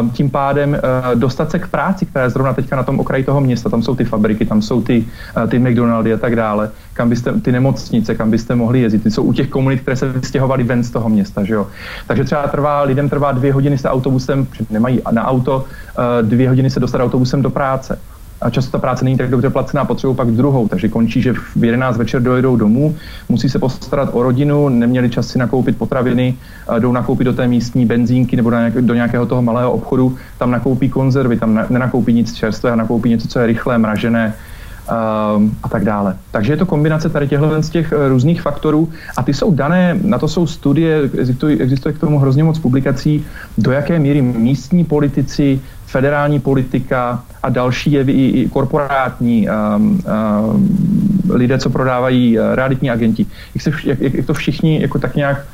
um, 0.00 0.10
tím 0.10 0.30
pádem 0.30 0.70
uh, 0.70 1.20
dostat 1.20 1.50
se 1.50 1.58
k 1.58 1.68
práci, 1.68 2.06
která 2.06 2.24
je 2.24 2.30
zrovna 2.30 2.52
teďka 2.52 2.76
na 2.76 2.82
tom 2.82 3.00
okraji 3.00 3.24
toho 3.24 3.40
města. 3.40 3.70
Tam 3.70 3.82
jsou 3.82 3.94
ty 3.94 4.04
fabriky, 4.04 4.46
tam 4.46 4.62
jsou 4.62 4.82
ty, 4.82 5.04
uh, 5.36 5.50
ty 5.50 5.58
McDonaldy 5.58 6.12
a 6.12 6.16
tak 6.16 6.36
dále, 6.36 6.70
kam 6.92 7.08
byste, 7.08 7.32
ty 7.32 7.52
nemocnice, 7.52 8.14
kam 8.14 8.30
byste 8.30 8.54
mohli 8.54 8.80
jezdit. 8.80 9.02
Ty 9.02 9.10
jsou 9.10 9.22
u 9.22 9.32
těch 9.32 9.48
komunit, 9.48 9.80
které 9.80 9.96
se 9.96 10.08
vystěhovaly 10.08 10.64
ven 10.64 10.84
z 10.84 10.90
toho 10.90 11.08
města. 11.08 11.44
Že 11.44 11.54
jo? 11.54 11.66
Takže 12.06 12.24
třeba 12.24 12.48
trvá, 12.48 12.82
lidem 12.82 13.08
trvá 13.08 13.32
dvě 13.32 13.52
hodiny 13.52 13.78
se 13.78 13.90
autobusem, 13.90 14.46
nemají 14.70 15.00
na 15.10 15.28
auto, 15.28 15.64
uh, 15.98 16.28
dvě 16.28 16.48
hodiny 16.48 16.70
se 16.70 16.80
dostat 16.80 17.00
autobusem 17.00 17.42
do 17.42 17.50
práce 17.50 17.98
a 18.40 18.50
často 18.50 18.70
ta 18.70 18.78
práce 18.78 19.04
není 19.04 19.16
tak 19.16 19.30
dobře 19.30 19.50
placená, 19.50 19.84
potřebují 19.84 20.16
pak 20.16 20.30
druhou, 20.30 20.68
takže 20.68 20.88
končí, 20.88 21.22
že 21.22 21.32
v 21.32 21.64
11 21.64 21.96
večer 21.96 22.22
dojedou 22.22 22.56
domů, 22.56 22.96
musí 23.28 23.48
se 23.48 23.58
postarat 23.58 24.08
o 24.12 24.22
rodinu, 24.22 24.68
neměli 24.68 25.10
čas 25.10 25.28
si 25.28 25.38
nakoupit 25.38 25.78
potraviny, 25.78 26.34
jdou 26.78 26.92
nakoupit 26.92 27.24
do 27.24 27.32
té 27.32 27.48
místní 27.48 27.86
benzínky 27.86 28.36
nebo 28.36 28.50
do 28.80 28.94
nějakého 28.94 29.26
toho 29.26 29.42
malého 29.42 29.72
obchodu, 29.72 30.16
tam 30.38 30.50
nakoupí 30.50 30.88
konzervy, 30.88 31.36
tam 31.36 31.64
nenakoupí 31.70 32.12
nic 32.12 32.34
čerstvé, 32.34 32.76
nakoupí 32.76 33.08
něco, 33.08 33.28
co 33.28 33.38
je 33.38 33.46
rychlé, 33.46 33.78
mražené, 33.78 34.34
a 35.62 35.68
tak 35.68 35.84
dále. 35.84 36.16
Takže 36.30 36.52
je 36.52 36.56
to 36.56 36.66
kombinace 36.66 37.08
tady 37.08 37.28
těchto 37.28 37.62
z 37.62 37.70
těch 37.70 37.92
uh, 37.92 38.08
různých 38.08 38.42
faktorů 38.42 38.88
a 39.16 39.22
ty 39.22 39.34
jsou 39.34 39.54
dané, 39.54 39.98
na 40.02 40.18
to 40.18 40.28
jsou 40.28 40.46
studie, 40.46 41.02
existuje, 41.02 41.56
existuje 41.58 41.92
k 41.92 41.98
tomu 41.98 42.18
hrozně 42.18 42.44
moc 42.44 42.58
publikací, 42.58 43.24
do 43.58 43.72
jaké 43.72 43.98
míry 43.98 44.22
místní 44.22 44.84
politici 44.84 45.60
federální 45.86 46.40
politika 46.40 47.24
a 47.42 47.48
další 47.48 47.92
jevy 47.92 48.12
i, 48.12 48.40
i 48.40 48.48
korporátní 48.48 49.48
um, 49.48 49.54
um, 49.84 51.24
lidé, 51.30 51.58
co 51.58 51.70
prodávají 51.70 52.38
uh, 52.38 52.54
realitní 52.54 52.90
agenti, 52.90 53.26
jak, 53.54 53.62
se, 53.62 53.70
jak, 53.84 54.00
jak 54.00 54.26
to 54.26 54.34
všichni 54.34 54.82
jako 54.82 54.98
tak 54.98 55.16
nějak 55.16 55.46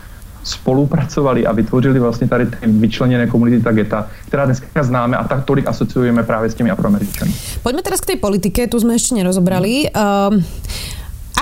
spolupracovali 0.44 1.46
a 1.46 1.52
vytvořili 1.52 2.00
vlastně 2.00 2.28
tady 2.28 2.46
ty 2.46 2.66
vyčleněné 2.66 3.26
komunity, 3.26 3.62
ta 3.62 3.72
geta, 3.72 4.06
která 4.26 4.44
dneska 4.44 4.82
známe 4.82 5.16
a 5.16 5.24
tak 5.24 5.44
tolik 5.44 5.66
asociujeme 5.66 6.22
právě 6.22 6.50
s 6.50 6.54
těmi 6.54 6.70
afroameričany. 6.70 7.32
Pojďme 7.62 7.82
teraz 7.82 8.00
k 8.00 8.06
té 8.06 8.16
politike, 8.16 8.66
tu 8.66 8.80
jsme 8.80 8.94
ještě 8.94 9.14
nerozobrali. 9.14 9.90
Um, 10.30 10.44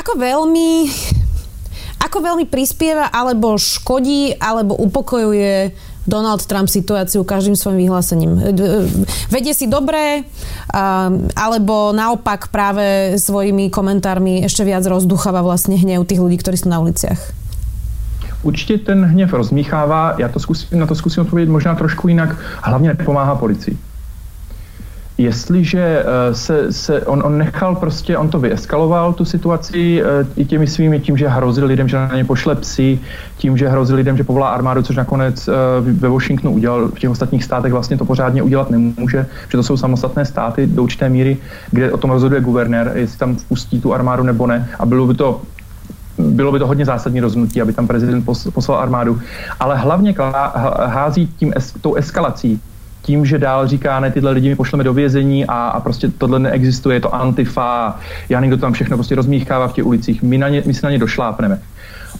ako 0.00 0.16
veľmi 0.16 0.88
ako 2.00 2.18
veľmi 2.24 2.48
prispieva 2.48 3.12
alebo 3.12 3.60
škodí 3.60 4.32
alebo 4.40 4.72
upokojuje 4.80 5.76
Donald 6.08 6.40
Trump 6.48 6.72
situáciu 6.72 7.22
každým 7.22 7.54
svojim 7.54 7.84
vyhlásením. 7.86 8.32
E, 8.40 8.56
vedie 9.28 9.52
si 9.52 9.68
dobré, 9.68 10.24
alebo 11.36 11.92
naopak 11.92 12.48
práve 12.48 13.14
svojimi 13.20 13.68
komentármi 13.68 14.42
ešte 14.42 14.64
viac 14.64 14.82
rozducháva 14.88 15.44
vlastne 15.44 15.76
hnev 15.76 16.08
tých 16.08 16.18
ľudí, 16.18 16.40
ktorí 16.40 16.56
sú 16.56 16.72
na 16.72 16.80
uliciach? 16.80 17.39
Určitě 18.42 18.78
ten 18.78 19.04
hněv 19.04 19.32
rozmíchává, 19.32 20.14
já 20.18 20.28
to 20.28 20.40
zkusím, 20.40 20.78
na 20.78 20.86
to 20.86 20.94
zkusím 20.94 21.22
odpovědět 21.22 21.52
možná 21.52 21.74
trošku 21.74 22.08
jinak, 22.08 22.36
hlavně 22.62 22.88
nepomáhá 22.88 23.34
policii 23.34 23.78
jestliže 25.20 26.04
eh, 26.04 26.34
se, 26.34 26.72
se 26.72 27.06
on, 27.06 27.22
on 27.24 27.38
nechal 27.38 27.76
prostě, 27.76 28.16
on 28.16 28.28
to 28.28 28.38
vyeskaloval, 28.38 29.12
tu 29.12 29.24
situaci 29.24 30.02
eh, 30.02 30.26
i 30.36 30.44
těmi 30.44 30.66
svými, 30.66 31.00
tím, 31.00 31.16
že 31.16 31.28
hrozil 31.28 31.66
lidem, 31.66 31.88
že 31.88 31.96
na 31.96 32.16
ně 32.16 32.24
pošle 32.24 32.54
psy, 32.54 33.00
tím, 33.36 33.56
že 33.56 33.68
hrozil 33.68 33.96
lidem, 33.96 34.16
že 34.16 34.24
povolá 34.24 34.48
armádu, 34.48 34.82
což 34.82 34.96
nakonec 34.96 35.48
eh, 35.48 35.52
ve 35.80 36.08
Washingtonu 36.08 36.54
udělal, 36.54 36.88
v 36.88 36.98
těch 36.98 37.10
ostatních 37.10 37.44
státech 37.44 37.72
vlastně 37.72 37.98
to 37.98 38.04
pořádně 38.04 38.42
udělat 38.42 38.70
nemůže, 38.70 39.26
že 39.48 39.58
to 39.58 39.62
jsou 39.62 39.76
samostatné 39.76 40.24
státy 40.24 40.66
do 40.66 40.82
určité 40.82 41.08
míry, 41.08 41.36
kde 41.70 41.92
o 41.92 41.96
tom 41.96 42.10
rozhoduje 42.10 42.40
guvernér, 42.40 42.92
jestli 42.94 43.18
tam 43.18 43.36
vpustí 43.36 43.80
tu 43.80 43.94
armádu 43.94 44.22
nebo 44.22 44.46
ne. 44.46 44.68
A 44.78 44.86
bylo 44.86 45.06
by 45.06 45.14
to 45.14 45.40
bylo 46.22 46.52
by 46.52 46.58
to 46.58 46.66
hodně 46.66 46.84
zásadní 46.84 47.20
rozhodnutí, 47.20 47.62
aby 47.62 47.72
tam 47.72 47.86
prezident 47.86 48.24
poslal 48.54 48.78
armádu, 48.78 49.20
ale 49.60 49.76
hlavně 49.76 50.14
hází 50.86 51.26
tím 51.26 51.52
tou 51.80 51.94
eskalací 51.94 52.60
tím, 53.02 53.26
že 53.26 53.38
dál 53.38 53.66
říká, 53.66 54.00
ne, 54.00 54.10
tyhle 54.10 54.30
lidi 54.30 54.48
my 54.48 54.56
pošleme 54.56 54.84
do 54.84 54.94
vězení 54.94 55.46
a, 55.46 55.54
a 55.54 55.80
prostě 55.80 56.08
tohle 56.08 56.38
neexistuje, 56.38 56.96
je 56.96 57.00
to 57.00 57.14
antifa, 57.14 57.98
já 58.28 58.40
někdo 58.40 58.56
tam 58.56 58.72
všechno 58.72 58.96
prostě 58.96 59.14
rozmíchává 59.14 59.68
v 59.68 59.72
těch 59.72 59.86
ulicích, 59.86 60.22
my, 60.22 60.38
na 60.38 60.48
ně, 60.48 60.62
my 60.66 60.74
si 60.74 60.80
na 60.84 60.90
ně 60.90 60.98
došlápneme. 60.98 61.58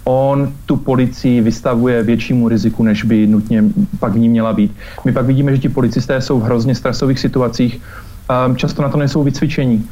On 0.05 0.53
tu 0.67 0.77
policii 0.77 1.41
vystavuje 1.41 2.03
většímu 2.03 2.49
riziku, 2.49 2.83
než 2.83 3.05
by 3.05 3.27
nutně 3.27 3.65
pak 3.99 4.13
v 4.13 4.19
ní 4.19 4.29
měla 4.29 4.53
být. 4.53 4.73
My 5.05 5.13
pak 5.13 5.27
vidíme, 5.27 5.53
že 5.53 5.59
ti 5.59 5.69
policisté 5.69 6.21
jsou 6.21 6.41
v 6.41 6.43
hrozně 6.43 6.75
stresových 6.75 7.21
situacích, 7.21 7.81
um, 8.47 8.57
často 8.57 8.83
na 8.83 8.89
to 8.89 8.97
nejsou 8.97 9.23
vycvičení, 9.23 9.89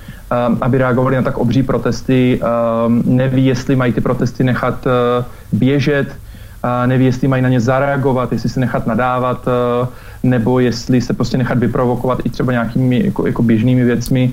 aby 0.60 0.78
reagovali 0.78 1.16
na 1.16 1.22
tak 1.22 1.38
obří 1.38 1.62
protesty, 1.62 2.40
um, 2.86 3.02
neví, 3.06 3.46
jestli 3.46 3.76
mají 3.76 3.92
ty 3.92 4.00
protesty 4.00 4.44
nechat 4.44 4.86
uh, 4.86 5.24
běžet, 5.52 6.16
neví, 6.86 7.04
jestli 7.04 7.28
mají 7.28 7.42
na 7.42 7.48
ně 7.48 7.60
zareagovat, 7.60 8.32
jestli 8.32 8.48
se 8.48 8.60
nechat 8.60 8.86
nadávat, 8.86 9.46
uh, 9.46 9.88
nebo 10.22 10.60
jestli 10.60 11.00
se 11.00 11.12
prostě 11.14 11.38
nechat 11.38 11.58
vyprovokovat 11.58 12.18
i 12.24 12.30
třeba 12.30 12.52
nějakými 12.52 13.04
jako, 13.04 13.26
jako 13.26 13.42
běžnými 13.42 13.84
věcmi. 13.84 14.32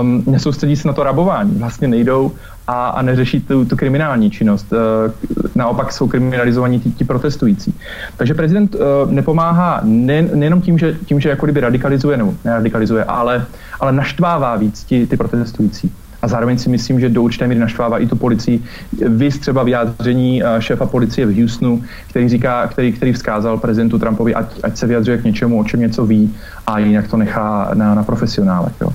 Um, 0.00 0.24
nesoustředí 0.26 0.76
se 0.76 0.88
na 0.88 0.94
to 0.94 1.02
rabování, 1.02 1.54
vlastně 1.58 1.88
nejdou 1.88 2.32
a, 2.66 2.88
a 2.88 3.02
neřeší 3.02 3.40
tu, 3.40 3.64
tu 3.64 3.76
kriminální 3.76 4.30
činnost. 4.30 4.72
Uh, 4.72 5.12
naopak 5.54 5.92
jsou 5.92 6.08
kriminalizovaní 6.08 6.80
ti, 6.80 6.90
ti 6.90 7.04
protestující. 7.04 7.74
Takže 8.16 8.34
prezident 8.34 8.74
uh, 8.74 9.12
nepomáhá 9.12 9.80
ne, 9.82 10.22
nejenom 10.22 10.60
tím, 10.60 10.78
že, 10.78 10.96
tím, 11.06 11.20
že 11.20 11.28
jako 11.28 11.46
kdyby 11.46 11.60
radikalizuje, 11.60 12.16
nebo 12.16 12.34
neradikalizuje, 12.44 13.04
ale, 13.04 13.46
ale 13.80 13.92
naštvává 13.92 14.56
víc 14.56 14.84
ti, 14.84 15.06
ty 15.06 15.16
protestující 15.16 15.92
a 16.24 16.28
zároveň 16.28 16.58
si 16.58 16.68
myslím, 16.68 17.00
že 17.00 17.08
do 17.08 17.22
určité 17.22 17.46
míry 17.46 17.60
naštvává 17.60 17.98
i 17.98 18.06
tu 18.06 18.16
policii. 18.16 18.62
Vy 19.08 19.30
třeba 19.30 19.62
vyjádření 19.62 20.42
eh, 20.44 20.62
šéfa 20.62 20.86
policie 20.86 21.26
v 21.26 21.40
Houstonu, 21.40 21.82
který 22.08 22.28
říká, 22.28 22.66
který, 22.66 22.92
který 22.92 23.12
vzkázal 23.12 23.58
prezidentu 23.58 23.98
Trumpovi, 23.98 24.34
ať, 24.34 24.46
ať 24.62 24.76
se 24.76 24.86
vyjadřuje 24.86 25.18
k 25.18 25.24
něčemu, 25.24 25.60
o 25.60 25.64
čem 25.64 25.80
něco 25.80 26.06
ví 26.06 26.34
a 26.66 26.78
jinak 26.78 27.08
to 27.08 27.16
nechá 27.16 27.70
na, 27.74 27.94
na 27.94 28.02
profesionálech. 28.02 28.72
Jo. 28.80 28.88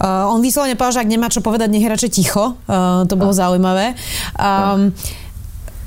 Uh, 0.00 0.32
on 0.32 0.40
výslovne 0.40 0.72
povedal, 0.80 0.96
že 0.96 1.02
ak 1.04 1.12
nemá 1.12 1.28
čo 1.28 1.44
povedať, 1.44 1.68
nech 1.68 1.84
je 1.84 1.92
radšej 1.92 2.10
ticho. 2.16 2.56
Uh, 2.64 3.04
to 3.04 3.20
bolo 3.20 3.36
zaujímavé. 3.36 3.92
Um, 4.40 4.96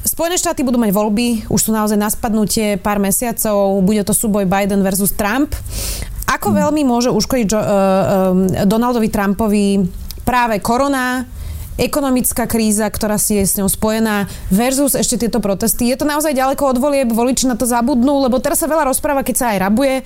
Spojené 0.04 0.38
štáty 0.38 0.62
budú 0.62 0.78
mať 0.78 0.93
voľby, 0.93 1.49
už 1.49 1.58
sú 1.58 1.71
naozaj 1.73 1.97
na 1.97 2.12
spadnutie 2.12 2.78
pár 2.78 3.02
mesiacov, 3.02 3.82
bude 3.82 4.06
to 4.06 4.13
súboj 4.13 4.45
Biden 4.45 4.86
versus 4.86 5.15
Trump. 5.15 5.58
Ako 6.30 6.54
hmm. 6.54 6.58
veľmi 6.62 6.82
môže 6.86 7.10
uškodiť 7.10 7.49
uh, 7.49 7.58
uh, 7.58 7.65
Donaldovi 8.69 9.10
Trumpovi 9.10 9.82
práve 10.21 10.62
korona, 10.62 11.26
ekonomická 11.78 12.45
kríza, 12.45 12.86
ktorá 12.86 13.17
si 13.17 13.41
je 13.41 13.43
s 13.49 13.58
ňou 13.58 13.65
spojená 13.65 14.30
versus 14.54 14.93
ešte 14.93 15.26
tieto 15.26 15.41
protesty. 15.41 15.89
Je 15.89 15.97
to 15.97 16.06
naozaj 16.06 16.38
ďaleko 16.38 16.69
od 16.69 16.78
volieb, 16.78 17.10
voliči 17.10 17.49
na 17.49 17.58
to 17.58 17.65
zabudnú, 17.65 18.21
lebo 18.21 18.38
teraz 18.38 18.62
sa 18.62 18.69
veľa 18.69 18.93
rozpráva, 18.93 19.26
keď 19.26 19.36
sa 19.36 19.45
aj 19.56 19.62
rabuje, 19.69 19.95
e, 19.97 20.04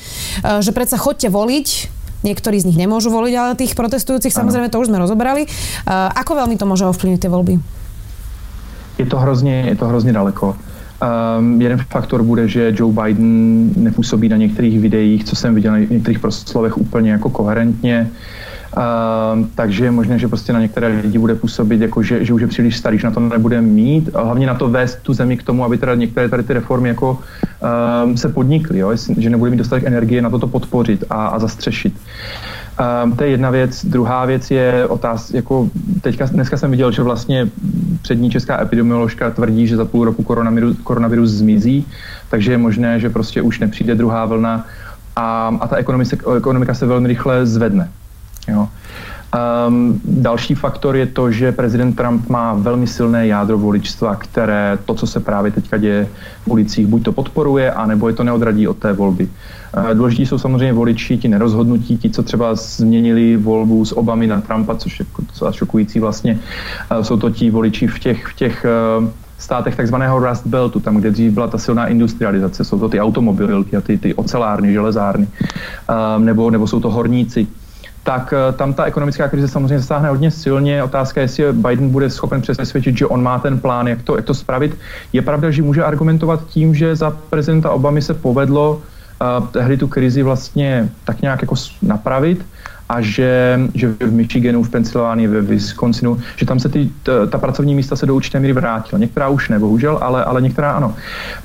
že 0.64 0.72
predsa 0.72 0.96
chodte 0.96 1.28
voliť, 1.28 1.97
niektorí 2.28 2.60
z 2.60 2.68
nich 2.68 2.78
nemôžu 2.78 3.08
voliť, 3.08 3.34
ale 3.40 3.60
tých 3.60 3.74
protestujúcich 3.74 4.36
ano. 4.36 4.40
samozrejme 4.44 4.68
to 4.68 4.80
už 4.84 4.92
sme 4.92 5.00
rozobrali. 5.00 5.48
Ako 5.88 6.36
veľmi 6.36 6.60
to 6.60 6.68
môže 6.68 6.84
ovplyvniť 6.84 7.20
tie 7.24 7.32
voľby? 7.32 7.56
Je 8.98 9.06
to 9.06 9.18
hrozně, 9.20 9.66
je 9.68 9.76
to 9.76 9.86
hrozně 9.88 10.14
daleko. 10.14 10.56
Um, 10.98 11.62
jeden 11.62 11.78
faktor 11.78 12.24
bude, 12.24 12.48
že 12.50 12.74
Joe 12.76 12.94
Biden 12.94 13.70
nepůsobí 13.78 14.30
na 14.30 14.38
některých 14.38 14.80
videích, 14.80 15.24
co 15.24 15.36
jsem 15.36 15.56
viděl 15.56 15.72
na 15.72 15.80
některých 15.80 16.20
proslovech 16.20 16.78
úplně 16.78 17.12
jako 17.12 17.30
koherentně. 17.30 18.10
Uh, 18.10 18.47
takže 19.56 19.86
je 19.86 19.92
možné, 19.92 20.20
že 20.20 20.28
prostě 20.28 20.54
na 20.54 20.60
některé 20.60 20.88
lidi 20.88 21.18
bude 21.18 21.36
působit, 21.36 21.82
jako 21.82 22.04
že, 22.04 22.26
že 22.26 22.34
už 22.34 22.42
je 22.42 22.48
příliš 22.48 22.78
starý, 22.78 23.00
že 23.00 23.08
na 23.08 23.14
to 23.14 23.20
nebude 23.20 23.62
mít. 23.62 24.10
A 24.16 24.24
hlavně 24.24 24.48
na 24.48 24.56
to 24.56 24.70
vést 24.70 25.00
tu 25.02 25.14
zemi 25.14 25.38
k 25.38 25.44
tomu, 25.44 25.66
aby 25.66 25.78
teda 25.78 25.96
některé 25.96 26.30
tady 26.30 26.44
ty 26.44 26.54
reformy 26.54 26.90
jako 26.90 27.12
uh, 28.08 28.16
se 28.16 28.30
podnikly, 28.30 28.80
jo? 28.80 28.92
že 29.18 29.30
nebude 29.30 29.52
mít 29.52 29.58
dostatek 29.58 29.84
energie 29.84 30.22
na 30.22 30.30
toto 30.30 30.48
podpořit 30.48 31.04
a, 31.10 31.28
a 31.28 31.40
zastřešit. 31.40 31.94
Um, 33.04 33.12
to 33.12 33.24
je 33.24 33.30
jedna 33.30 33.50
věc. 33.50 33.86
Druhá 33.86 34.26
věc 34.26 34.52
je 34.52 34.88
otáz, 34.88 35.34
jako 35.34 35.70
teďka, 36.02 36.26
dneska 36.26 36.58
jsem 36.58 36.72
viděl, 36.72 36.92
že 36.92 37.04
vlastně 37.04 37.50
přední 38.02 38.30
česká 38.30 38.62
epidemioložka 38.62 39.32
tvrdí, 39.32 39.68
že 39.68 39.78
za 39.78 39.86
půl 39.86 40.06
roku 40.06 40.24
koronavirus, 40.24 40.78
koronavirus 40.84 41.30
zmizí, 41.30 41.86
takže 42.30 42.52
je 42.52 42.58
možné, 42.58 43.00
že 43.00 43.10
prostě 43.10 43.42
už 43.42 43.60
nepřijde 43.60 43.96
druhá 43.96 44.26
vlna 44.26 44.66
a, 45.16 45.58
a 45.60 45.68
ta 45.68 45.76
ekonomika, 45.76 46.18
ekonomika 46.38 46.74
se 46.74 46.86
velmi 46.86 47.08
rychle 47.08 47.46
zvedne. 47.46 47.90
Jo. 48.48 48.68
Um, 49.68 50.02
další 50.06 50.56
faktor 50.56 50.96
je 50.96 51.06
to, 51.06 51.32
že 51.32 51.52
prezident 51.52 51.94
Trump 51.94 52.30
má 52.30 52.54
velmi 52.54 52.88
silné 52.88 53.28
jádro 53.28 53.58
voličstva, 53.58 54.16
které 54.16 54.78
to, 54.86 54.94
co 54.94 55.08
se 55.08 55.20
právě 55.20 55.52
teďka 55.52 55.78
děje 55.78 56.08
v 56.44 56.48
ulicích, 56.48 56.88
buď 56.88 57.04
to 57.04 57.12
podporuje, 57.12 57.72
anebo 57.72 58.08
je 58.08 58.14
to 58.14 58.24
neodradí 58.24 58.68
od 58.68 58.78
té 58.78 58.94
volby. 58.94 59.30
Uh, 59.78 59.94
důležití 59.94 60.26
jsou 60.26 60.38
samozřejmě 60.38 60.74
voliči, 60.74 61.18
ti 61.18 61.28
nerozhodnutí, 61.28 61.98
ti, 61.98 62.10
co 62.10 62.24
třeba 62.24 62.56
změnili 62.56 63.38
volbu 63.38 63.86
z 63.86 63.92
Obamy 63.92 64.28
na 64.28 64.42
Trumpa, 64.42 64.76
což 64.76 65.00
je 65.00 65.06
docela 65.20 65.52
šokující 65.52 66.00
vlastně. 66.00 66.40
Uh, 66.92 67.04
jsou 67.04 67.18
to 67.18 67.30
ti 67.30 67.50
voliči 67.50 67.88
v 67.88 68.00
těch, 68.00 68.28
v 68.28 68.36
těch 68.36 68.66
uh, 69.00 69.08
státech 69.38 69.76
takzvaného 69.76 70.20
Rust 70.20 70.48
Beltu, 70.48 70.80
tam, 70.80 70.98
kde 70.98 71.12
dřív 71.12 71.34
byla 71.34 71.48
ta 71.48 71.58
silná 71.58 71.88
industrializace. 71.88 72.64
Jsou 72.64 72.80
to 72.80 72.90
ty 72.90 73.00
automobilky 73.00 73.78
a 73.78 73.82
ty, 73.82 73.98
ty 73.98 74.14
ocelárny, 74.14 74.74
železárny, 74.74 75.28
um, 76.18 76.26
nebo, 76.26 76.52
nebo 76.52 76.68
jsou 76.68 76.80
to 76.80 76.90
horníci 76.90 77.48
tak 78.08 78.34
eh, 78.34 78.54
tam 78.54 78.74
ta 78.74 78.86
ekonomická 78.86 79.28
krize 79.28 79.48
samozřejmě 79.48 79.80
zasáhne 79.80 80.10
hodně 80.10 80.32
silně. 80.32 80.84
Otázka 80.84 81.22
je, 81.22 81.24
jestli 81.24 81.54
Biden 81.54 81.90
bude 81.90 82.10
schopen 82.10 82.42
přesvědčit, 82.42 82.98
že 82.98 83.06
on 83.06 83.24
má 83.24 83.40
ten 83.40 83.60
plán, 83.60 83.88
jak 83.88 84.02
to, 84.02 84.16
jak 84.16 84.26
to 84.26 84.34
spravit. 84.34 84.78
Je 85.14 85.22
pravda, 85.22 85.52
že 85.52 85.64
může 85.64 85.84
argumentovat 85.84 86.48
tím, 86.48 86.76
že 86.76 86.96
za 86.96 87.12
prezidenta 87.12 87.72
Obamy 87.72 88.02
se 88.02 88.14
povedlo 88.14 88.76
uh, 88.80 89.48
tehdy 89.48 89.78
tu 89.78 89.88
krizi 89.88 90.24
vlastně 90.24 90.90
tak 91.04 91.22
nějak 91.22 91.42
jako 91.42 91.56
napravit 91.82 92.46
a 92.90 93.02
že, 93.02 93.60
že 93.74 93.88
v 94.00 94.12
Michiganu, 94.12 94.64
v 94.64 94.70
Pensylvánii, 94.70 95.28
ve 95.28 95.42
Wisconsinu, 95.42 96.18
že 96.36 96.46
tam 96.46 96.60
se 96.60 96.70
ty, 96.70 96.90
ta, 97.04 97.26
ta 97.26 97.38
pracovní 97.38 97.76
místa 97.76 97.96
se 97.96 98.06
do 98.06 98.16
určité 98.16 98.40
míry 98.40 98.54
vrátila. 98.54 99.00
Některá 99.00 99.28
už 99.28 99.50
ne, 99.50 99.60
bohužel, 99.60 100.00
ale, 100.02 100.24
ale 100.24 100.42
některá 100.42 100.72
ano. 100.72 100.96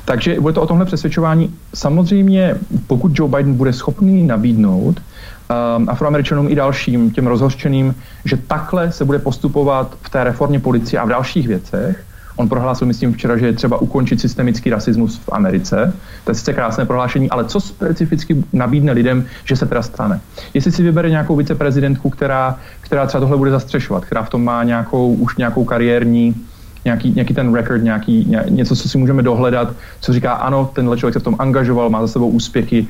Takže 0.05 0.41
bude 0.41 0.55
to 0.55 0.63
o 0.63 0.67
tomhle 0.67 0.87
přesvědčování. 0.87 1.55
Samozřejmě, 1.75 2.55
pokud 2.87 3.13
Joe 3.19 3.31
Biden 3.31 3.55
bude 3.55 3.73
schopný 3.73 4.23
nabídnout 4.23 5.01
afroameričanům 5.87 6.49
i 6.49 6.55
dalším, 6.55 7.11
těm 7.11 7.27
rozhořčeným, 7.27 7.95
že 8.25 8.37
takhle 8.37 8.93
se 8.93 9.05
bude 9.05 9.19
postupovat 9.19 9.97
v 10.03 10.11
té 10.11 10.25
reformě 10.25 10.61
policie 10.61 11.01
a 11.01 11.05
v 11.05 11.09
dalších 11.09 11.49
věcech. 11.49 12.05
On 12.37 12.49
prohlásil, 12.49 12.87
myslím, 12.87 13.13
včera, 13.13 13.37
že 13.37 13.47
je 13.47 13.53
třeba 13.53 13.77
ukončit 13.79 14.21
systemický 14.21 14.71
rasismus 14.71 15.19
v 15.19 15.29
Americe. 15.33 15.93
To 16.25 16.31
je 16.31 16.35
sice 16.35 16.53
krásné 16.53 16.87
prohlášení, 16.87 17.31
ale 17.31 17.45
co 17.45 17.61
specificky 17.61 18.45
nabídne 18.53 18.93
lidem, 18.93 19.25
že 19.45 19.57
se 19.57 19.67
teda 19.67 19.83
stane? 19.83 20.21
Jestli 20.55 20.73
si 20.73 20.83
vybere 20.83 21.11
nějakou 21.11 21.37
viceprezidentku, 21.37 22.11
která, 22.11 22.59
která 22.81 23.07
třeba 23.07 23.21
tohle 23.21 23.37
bude 23.37 23.51
zastřešovat, 23.51 24.05
která 24.05 24.23
v 24.23 24.31
tom 24.31 24.45
má 24.45 24.65
nějakou, 24.65 25.15
už 25.15 25.37
nějakou 25.37 25.65
kariérní, 25.65 26.35
nějaký, 26.85 27.13
nějaký 27.13 27.35
ten 27.35 27.55
record, 27.55 27.83
nějaký, 27.83 28.25
ně, 28.29 28.45
něco, 28.49 28.77
co 28.77 28.89
si 28.89 28.99
můžeme 28.99 29.23
dohledat, 29.23 29.73
co 30.01 30.13
říká, 30.13 30.33
ano, 30.33 30.71
tenhle 30.73 30.97
člověk 30.97 31.15
se 31.15 31.21
v 31.21 31.23
tom 31.23 31.37
angažoval, 31.39 31.91
má 31.91 32.01
za 32.01 32.09
sebou 32.09 32.29
úspěchy 32.29 32.87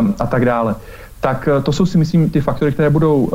um, 0.00 0.14
a 0.18 0.26
tak 0.26 0.44
dále 0.44 0.74
tak 1.22 1.48
eh, 1.48 1.62
to 1.62 1.72
jsou 1.72 1.86
si 1.86 1.98
myslím 1.98 2.30
ty 2.30 2.40
faktory, 2.40 2.72
které 2.72 2.90
budou 2.90 3.16
uh, 3.16 3.30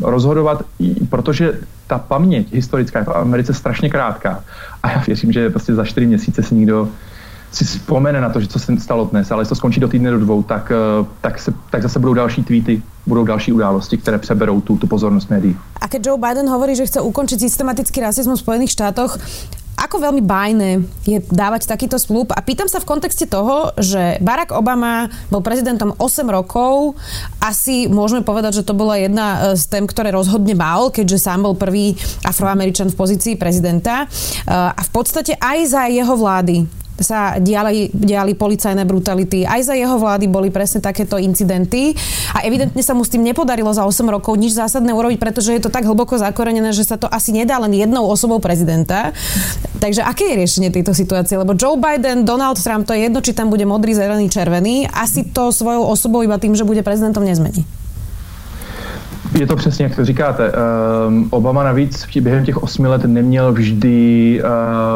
rozhodovat, 0.00 0.62
protože 1.10 1.60
ta 1.86 1.98
paměť 1.98 2.52
historická 2.52 2.98
je 2.98 3.04
v 3.04 3.08
Americe 3.08 3.54
strašně 3.54 3.90
krátká. 3.90 4.44
A 4.82 4.90
já 4.90 5.02
věřím, 5.06 5.32
že 5.32 5.50
prostě 5.50 5.74
za 5.74 5.84
čtyři 5.84 6.06
měsíce 6.06 6.42
si 6.42 6.54
nikdo 6.54 6.88
si 7.52 7.64
vzpomene 7.64 8.20
na 8.20 8.28
to, 8.28 8.40
že 8.40 8.46
co 8.46 8.58
se 8.58 8.80
stalo 8.80 9.04
dnes, 9.04 9.30
ale 9.30 9.40
jestli 9.40 9.48
to 9.48 9.54
skončí 9.54 9.80
do 9.80 9.88
týdne 9.88 10.10
do 10.10 10.18
dvou, 10.18 10.42
tak, 10.42 10.72
uh, 11.00 11.06
tak, 11.20 11.38
se, 11.38 11.52
tak 11.70 11.82
zase 11.82 11.98
budou 11.98 12.14
další 12.14 12.44
tweety, 12.44 12.82
budou 13.06 13.24
další 13.24 13.52
události, 13.52 13.96
které 13.96 14.18
přeberou 14.18 14.60
tu, 14.60 14.76
tu 14.76 14.86
pozornost 14.86 15.30
médií. 15.30 15.56
A 15.80 15.88
keď 15.88 16.06
Joe 16.06 16.20
Biden 16.20 16.48
hovorí, 16.48 16.76
že 16.76 16.86
chce 16.86 17.00
ukončiť 17.00 17.40
systematický 17.40 18.00
rasizmus 18.00 18.40
v 18.40 18.44
Spojených 18.44 18.70
štátoch, 18.70 19.18
ako 19.78 20.10
veľmi 20.10 20.22
bajné 20.26 20.82
je 21.06 21.22
dávať 21.30 21.70
takýto 21.70 21.96
slúb? 22.02 22.34
A 22.34 22.42
pýtam 22.42 22.66
sa 22.66 22.82
v 22.82 22.88
kontexte 22.90 23.30
toho, 23.30 23.70
že 23.78 24.18
Barack 24.18 24.50
Obama 24.50 25.06
bol 25.30 25.38
prezidentom 25.38 25.94
8 25.94 26.26
rokov. 26.26 26.98
Asi 27.38 27.86
môžeme 27.86 28.26
povedať, 28.26 28.60
že 28.60 28.66
to 28.66 28.74
bola 28.74 28.98
jedna 28.98 29.54
z 29.54 29.70
tém, 29.70 29.86
ktoré 29.86 30.10
rozhodne 30.10 30.58
mal, 30.58 30.90
keďže 30.90 31.22
sám 31.22 31.46
bol 31.46 31.54
prvý 31.54 31.94
afroameričan 32.26 32.90
v 32.90 32.98
pozícii 32.98 33.34
prezidenta. 33.38 34.10
A 34.50 34.80
v 34.82 34.90
podstate 34.90 35.38
aj 35.38 35.58
za 35.70 35.86
jeho 35.86 36.14
vlády 36.18 36.66
sa 37.00 37.38
diali, 37.38 37.90
diali 37.94 38.34
policajné 38.34 38.82
brutality. 38.82 39.46
Aj 39.46 39.62
za 39.62 39.74
jeho 39.74 39.96
vlády 39.98 40.26
boli 40.26 40.50
presne 40.50 40.82
takéto 40.82 41.16
incidenty 41.16 41.94
a 42.34 42.42
evidentne 42.44 42.82
sa 42.82 42.94
mu 42.94 43.06
s 43.06 43.12
tým 43.12 43.22
nepodarilo 43.22 43.70
za 43.70 43.86
8 43.86 44.04
rokov 44.10 44.34
nič 44.34 44.54
zásadné 44.54 44.90
urobiť, 44.90 45.18
pretože 45.18 45.54
je 45.54 45.62
to 45.62 45.70
tak 45.70 45.86
hlboko 45.86 46.18
zakorenené, 46.18 46.74
že 46.74 46.86
sa 46.86 46.98
to 46.98 47.06
asi 47.06 47.30
nedá 47.30 47.58
len 47.62 47.72
jednou 47.74 48.06
osobou 48.06 48.42
prezidenta. 48.42 49.14
Takže 49.78 50.02
aké 50.02 50.34
je 50.34 50.40
riešenie 50.42 50.70
tejto 50.74 50.90
situácie? 50.90 51.38
Lebo 51.38 51.54
Joe 51.54 51.78
Biden, 51.78 52.26
Donald 52.26 52.58
Trump, 52.58 52.82
to 52.84 52.94
je 52.98 53.06
jedno, 53.06 53.22
či 53.22 53.30
tam 53.30 53.48
bude 53.48 53.62
modrý, 53.62 53.94
zelený, 53.94 54.26
červený, 54.26 54.90
asi 54.90 55.22
to 55.30 55.54
svojou 55.54 55.86
osobou 55.86 56.26
iba 56.26 56.34
tým, 56.36 56.58
že 56.58 56.66
bude 56.66 56.82
prezidentom 56.82 57.22
nezmení. 57.22 57.77
Je 59.34 59.46
to 59.46 59.56
přesně, 59.56 59.84
jak 59.84 59.96
to 59.96 60.04
říkáte. 60.04 60.52
Um, 61.08 61.28
Obama 61.30 61.64
navíc 61.64 62.06
během 62.20 62.44
těch 62.44 62.62
osmi 62.62 62.88
let 62.88 63.04
neměl 63.04 63.52
vždy 63.52 64.42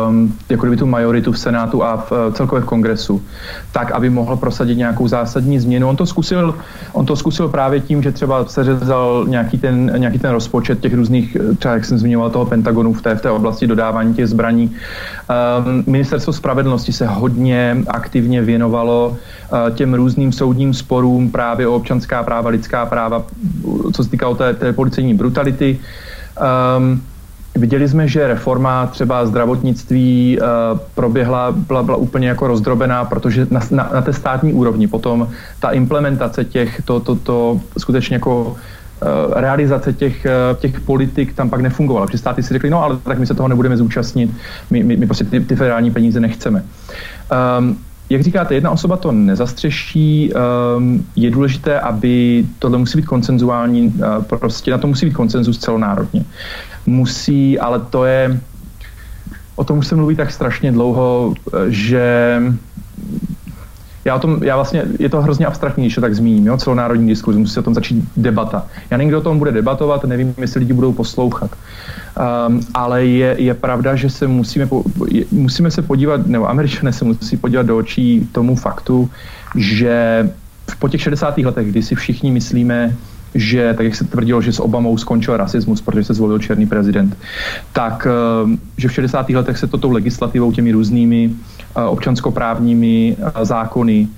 um, 0.08 0.34
jako 0.48 0.62
kdyby 0.66 0.76
tu 0.76 0.86
majoritu 0.86 1.32
v 1.32 1.38
Senátu 1.38 1.84
a 1.84 1.96
v, 1.96 2.32
celkově 2.32 2.62
v 2.62 2.66
kongresu, 2.66 3.22
tak, 3.72 3.90
aby 3.90 4.10
mohl 4.10 4.36
prosadit 4.36 4.78
nějakou 4.78 5.08
zásadní 5.08 5.58
změnu. 5.58 5.88
On 5.88 5.96
to 5.96 6.06
zkusil, 6.06 6.54
on 6.92 7.06
to 7.06 7.16
zkusil 7.16 7.48
právě 7.48 7.80
tím, 7.80 8.02
že 8.02 8.12
třeba 8.12 8.44
seřezal 8.44 9.24
nějaký 9.28 9.58
ten, 9.58 9.92
nějaký 9.96 10.18
ten 10.18 10.30
rozpočet 10.30 10.80
těch 10.80 10.94
různých, 10.94 11.36
třeba 11.58 11.74
jak 11.74 11.84
jsem 11.84 11.98
zmiňoval, 11.98 12.30
toho 12.30 12.46
Pentagonu 12.46 12.92
v 12.92 13.02
té, 13.02 13.14
v 13.14 13.20
té 13.20 13.30
oblasti 13.30 13.66
dodávání 13.66 14.14
těch 14.14 14.28
zbraní. 14.28 14.70
Um, 15.66 15.84
Ministerstvo 15.86 16.32
spravedlnosti 16.32 16.92
se 16.92 17.06
hodně 17.06 17.76
aktivně 17.88 18.42
věnovalo 18.42 19.08
uh, 19.08 19.74
těm 19.74 19.94
různým 19.94 20.32
soudním 20.32 20.74
sporům 20.74 21.30
právě 21.30 21.68
o 21.68 21.74
občanská 21.74 22.22
práva, 22.22 22.50
lidská 22.50 22.86
práva, 22.86 23.22
co 23.92 24.04
se 24.04 24.10
týká 24.10 24.21
o 24.26 24.34
té, 24.34 24.54
té 24.54 24.72
policejní 24.72 25.14
brutality. 25.14 25.78
Um, 26.78 27.02
Viděli 27.56 27.88
jsme, 27.88 28.08
že 28.08 28.26
reforma 28.26 28.86
třeba 28.86 29.26
zdravotnictví 29.26 30.38
uh, 30.40 30.78
proběhla, 30.94 31.52
byla, 31.52 31.82
byla 31.82 31.96
úplně 31.96 32.28
jako 32.28 32.46
rozdrobená, 32.46 33.04
protože 33.04 33.46
na, 33.50 33.60
na, 33.70 33.90
na 33.94 34.02
té 34.02 34.12
státní 34.12 34.52
úrovni 34.52 34.88
potom 34.88 35.28
ta 35.60 35.70
implementace 35.70 36.44
těch, 36.44 36.82
to, 36.84 37.00
to, 37.00 37.16
to 37.16 37.60
skutečně 37.78 38.16
jako 38.16 38.44
uh, 38.46 38.56
realizace 39.34 39.92
těch, 39.92 40.26
uh, 40.26 40.60
těch 40.60 40.80
politik 40.80 41.34
tam 41.34 41.50
pak 41.50 41.60
nefungovala. 41.60 42.06
Protože 42.06 42.18
státy 42.18 42.42
si 42.42 42.54
řekli, 42.54 42.70
no 42.70 42.84
ale 42.84 42.96
tak 43.02 43.18
my 43.18 43.26
se 43.26 43.34
toho 43.34 43.48
nebudeme 43.48 43.76
zúčastnit, 43.76 44.30
my, 44.70 44.82
my, 44.82 44.96
my 44.96 45.06
prostě 45.06 45.24
ty, 45.24 45.40
ty 45.40 45.56
federální 45.56 45.90
peníze 45.90 46.20
nechceme. 46.20 46.64
Um, 47.58 47.78
jak 48.12 48.22
říkáte, 48.22 48.54
jedna 48.54 48.70
osoba 48.70 48.96
to 48.96 49.12
nezastřeší. 49.12 50.32
Um, 50.76 51.06
je 51.16 51.30
důležité, 51.30 51.80
aby 51.80 52.44
tohle 52.58 52.78
musí 52.78 52.98
být 52.98 53.06
koncenzuální, 53.06 53.88
uh, 53.88 54.24
prostě 54.24 54.70
na 54.70 54.78
to 54.78 54.86
musí 54.86 55.06
být 55.06 55.12
koncenzus 55.12 55.58
celonárodně. 55.58 56.24
Musí, 56.86 57.58
ale 57.58 57.80
to 57.80 58.04
je, 58.04 58.40
o 59.56 59.64
tom 59.64 59.78
už 59.78 59.86
se 59.86 59.96
mluví 59.96 60.16
tak 60.16 60.30
strašně 60.30 60.72
dlouho, 60.72 61.34
že 61.68 62.38
já, 64.04 64.18
tom, 64.18 64.38
já 64.42 64.56
vlastně, 64.56 64.84
je 64.98 65.08
to 65.08 65.22
hrozně 65.22 65.46
abstraktní, 65.46 65.84
když 65.84 65.94
to 65.94 66.00
tak 66.00 66.14
zmíním, 66.14 66.46
jo, 66.46 66.56
celonárodní 66.56 67.08
diskuzi, 67.08 67.38
musí 67.38 67.54
se 67.54 67.60
o 67.60 67.62
tom 67.62 67.74
začít 67.74 68.04
debata. 68.16 68.66
Já 68.90 68.96
nevím, 68.96 69.08
kdo 69.08 69.18
o 69.18 69.22
tom 69.22 69.38
bude 69.38 69.52
debatovat, 69.52 70.04
nevím, 70.04 70.34
jestli 70.38 70.60
lidi 70.60 70.72
budou 70.72 70.92
poslouchat. 70.92 71.50
Um, 72.48 72.60
ale 72.74 73.06
je, 73.06 73.34
je 73.38 73.54
pravda, 73.54 73.96
že 73.96 74.10
se 74.10 74.26
musíme, 74.26 74.66
po, 74.66 74.84
musíme 75.30 75.70
se 75.70 75.82
podívat, 75.82 76.26
nebo 76.26 76.50
američané 76.50 76.92
se 76.92 77.04
musí 77.04 77.36
podívat 77.36 77.66
do 77.66 77.76
očí 77.76 78.28
tomu 78.32 78.56
faktu, 78.56 79.10
že 79.56 80.28
po 80.78 80.88
těch 80.88 81.00
60. 81.00 81.38
letech, 81.38 81.68
kdy 81.68 81.82
si 81.82 81.94
všichni 81.94 82.30
myslíme, 82.30 82.96
že, 83.34 83.74
tak 83.74 83.86
jak 83.86 83.94
se 83.94 84.04
tvrdilo, 84.04 84.42
že 84.42 84.52
s 84.52 84.60
Obamou 84.60 84.98
skončil 84.98 85.36
rasismus, 85.36 85.80
protože 85.80 86.04
se 86.04 86.14
zvolil 86.14 86.38
černý 86.38 86.66
prezident, 86.66 87.16
tak 87.72 88.06
ehm, 88.06 88.58
že 88.76 88.88
v 88.88 88.92
60. 88.92 89.30
letech 89.30 89.58
se 89.58 89.66
to 89.66 89.78
tou 89.78 89.90
legislativou, 89.90 90.52
těmi 90.52 90.72
různými 90.72 91.30
občanskoprávními 91.88 93.16
zákony, 93.42 94.08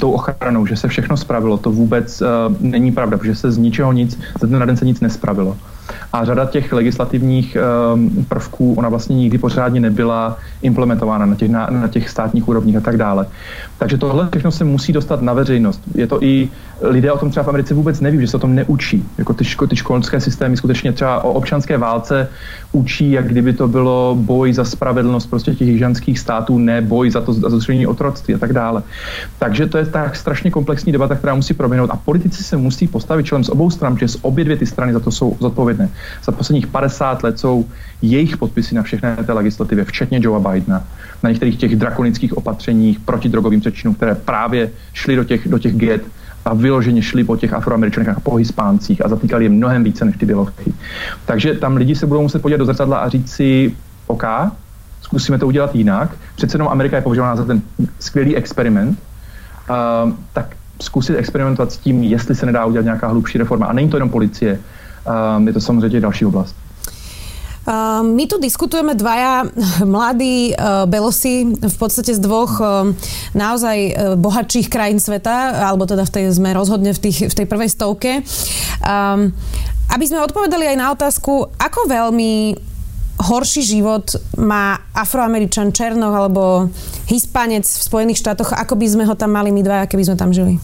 tou 0.00 0.10
ochranou, 0.10 0.66
že 0.66 0.76
se 0.76 0.88
všechno 0.88 1.16
spravilo, 1.16 1.58
to 1.58 1.70
vůbec 1.70 2.22
není 2.60 2.92
pravda, 2.92 3.18
protože 3.18 3.34
se 3.34 3.52
z 3.52 3.58
ničeho 3.58 3.92
nic, 3.92 4.20
ze 4.40 4.46
dne 4.46 4.58
na 4.58 4.66
den 4.66 4.76
se 4.76 4.84
nic 4.84 5.00
nespravilo. 5.00 5.56
A 6.12 6.24
řada 6.24 6.46
těch 6.46 6.72
legislativních 6.72 7.56
um, 7.94 8.24
prvků, 8.28 8.74
ona 8.74 8.88
vlastně 8.88 9.16
nikdy 9.16 9.38
pořádně 9.38 9.80
nebyla 9.80 10.36
implementována 10.62 11.26
na 11.26 11.34
těch, 11.34 11.50
na, 11.50 11.66
na 11.70 11.88
těch 11.88 12.10
státních 12.10 12.48
úrovních 12.48 12.76
a 12.76 12.80
tak 12.80 12.96
dále. 12.96 13.26
Takže 13.78 13.98
tohle 13.98 14.28
všechno 14.30 14.50
se 14.50 14.64
musí 14.64 14.92
dostat 14.92 15.22
na 15.22 15.32
veřejnost. 15.32 15.82
Je 15.94 16.06
to 16.06 16.22
i, 16.22 16.48
lidé 16.80 17.12
o 17.12 17.18
tom 17.18 17.30
třeba 17.30 17.44
v 17.44 17.48
Americe 17.48 17.74
vůbec 17.74 18.00
neví, 18.00 18.20
že 18.20 18.26
se 18.26 18.36
o 18.36 18.40
tom 18.40 18.54
neučí. 18.54 19.04
Jako 19.18 19.34
ty, 19.34 19.44
ško, 19.44 19.66
ty 19.66 19.76
školské 19.76 20.20
systémy 20.20 20.56
skutečně 20.56 20.92
třeba 20.92 21.24
o 21.24 21.32
občanské 21.32 21.78
válce 21.78 22.28
učí, 22.72 23.10
jak 23.10 23.28
kdyby 23.28 23.52
to 23.52 23.68
bylo 23.68 24.16
boj 24.20 24.52
za 24.52 24.64
spravedlnost 24.64 25.30
prostě 25.30 25.54
těch 25.54 25.68
jižanských 25.68 26.18
států, 26.18 26.58
ne 26.58 26.80
boj 26.80 27.10
za 27.10 27.20
to 27.20 27.32
za 27.32 27.50
zrušení 27.50 27.86
otroctví 27.86 28.34
a 28.34 28.38
tak 28.38 28.52
dále. 28.52 28.82
Takže 29.38 29.66
to 29.66 29.78
je 29.78 29.86
tak 29.86 30.16
strašně 30.16 30.50
komplexní 30.50 30.92
debata, 30.92 31.14
která 31.14 31.34
musí 31.34 31.54
proběhnout 31.54 31.90
a 31.90 31.96
politici 31.96 32.44
se 32.44 32.56
musí 32.56 32.88
postavit 32.88 33.26
čelem 33.26 33.44
z 33.44 33.48
obou 33.48 33.70
stran, 33.70 33.98
že 33.98 34.08
z 34.08 34.18
obě 34.22 34.44
dvě 34.44 34.56
ty 34.56 34.66
strany 34.66 34.92
za 34.92 35.00
to 35.00 35.10
jsou 35.10 35.36
zodpovědné. 35.40 35.88
Za 36.24 36.32
posledních 36.32 36.66
50 36.66 37.22
let 37.22 37.38
jsou 37.38 37.64
jejich 38.02 38.36
podpisy 38.36 38.74
na 38.74 38.82
všechny 38.82 39.08
té 39.26 39.32
legislativě, 39.32 39.84
včetně 39.84 40.20
Joea 40.22 40.50
Bidena, 40.50 40.84
na 41.22 41.30
některých 41.30 41.56
těch 41.56 41.76
drakonických 41.76 42.36
opatřeních 42.36 43.00
proti 43.00 43.28
drogovým 43.28 43.60
přečinům, 43.60 43.94
které 43.94 44.14
právě 44.14 44.70
šly 44.92 45.16
do 45.16 45.24
těch, 45.24 45.48
do 45.48 45.58
těch 45.58 45.76
get 45.76 46.02
a 46.44 46.54
vyloženě 46.54 47.02
šli 47.02 47.24
po 47.24 47.36
těch 47.36 47.52
afroameričanech 47.52 48.08
a 48.08 48.20
po 48.20 48.36
hispáncích 48.36 49.04
a 49.04 49.08
zatýkali 49.08 49.44
je 49.44 49.48
mnohem 49.48 49.84
více 49.84 50.04
než 50.04 50.16
ty 50.16 50.26
bělochy. 50.26 50.72
Takže 51.26 51.54
tam 51.54 51.76
lidi 51.76 51.94
se 51.94 52.06
budou 52.06 52.22
muset 52.22 52.42
podívat 52.42 52.58
do 52.58 52.64
zrcadla 52.64 52.98
a 52.98 53.08
říct 53.08 53.30
si, 53.30 53.74
OK, 54.06 54.24
zkusíme 55.00 55.38
to 55.38 55.46
udělat 55.46 55.74
jinak. 55.74 56.10
Přece 56.36 56.54
jenom 56.54 56.68
Amerika 56.68 56.96
je 56.96 57.02
považována 57.02 57.36
za 57.36 57.44
ten 57.44 57.62
skvělý 57.98 58.36
experiment, 58.36 58.98
uh, 59.70 60.12
tak 60.32 60.56
zkusit 60.82 61.16
experimentovat 61.16 61.72
s 61.72 61.76
tím, 61.76 62.02
jestli 62.02 62.34
se 62.34 62.46
nedá 62.46 62.64
udělat 62.64 62.84
nějaká 62.84 63.08
hlubší 63.08 63.38
reforma. 63.38 63.66
A 63.66 63.72
není 63.72 63.88
to 63.88 63.96
jenom 63.96 64.10
policie, 64.10 64.58
je 65.46 65.52
to 65.52 65.60
samozřejmě 65.60 66.00
další 66.00 66.24
oblast. 66.26 66.54
My 68.02 68.24
tu 68.24 68.40
diskutujeme 68.40 68.94
dvaja 68.94 69.44
mladí 69.84 70.56
belosi 70.88 71.44
v 71.52 71.76
podstate 71.76 72.16
z 72.16 72.20
dvoch 72.20 72.60
naozaj 73.36 73.76
bohatších 74.16 74.72
krajín 74.72 74.96
sveta, 74.96 75.68
alebo 75.68 75.84
teda 75.84 76.08
v 76.08 76.10
tej, 76.10 76.24
sme 76.32 76.56
rozhodne 76.56 76.96
v, 76.96 77.00
tých, 77.00 77.28
v 77.28 77.34
tej 77.34 77.46
prvej 77.46 77.68
stovke. 77.68 78.24
Aby 79.88 80.04
sme 80.08 80.24
odpovedali 80.24 80.64
aj 80.72 80.76
na 80.80 80.88
otázku, 80.96 81.44
ako 81.60 81.80
veľmi 81.92 82.56
horší 83.18 83.62
život 83.66 84.16
má 84.38 84.78
afroameričan, 84.94 85.74
černoch 85.74 86.14
alebo 86.14 86.70
hispanec 87.10 87.66
v 87.66 87.82
Spojených 87.82 88.22
štátoch, 88.22 88.54
ako 88.54 88.78
by 88.78 88.86
sme 88.86 89.04
ho 89.04 89.14
tam 89.18 89.34
mali 89.34 89.50
my 89.50 89.60
dvaja, 89.60 89.90
keby 89.90 90.06
sme 90.06 90.16
tam 90.16 90.30
žili? 90.30 90.56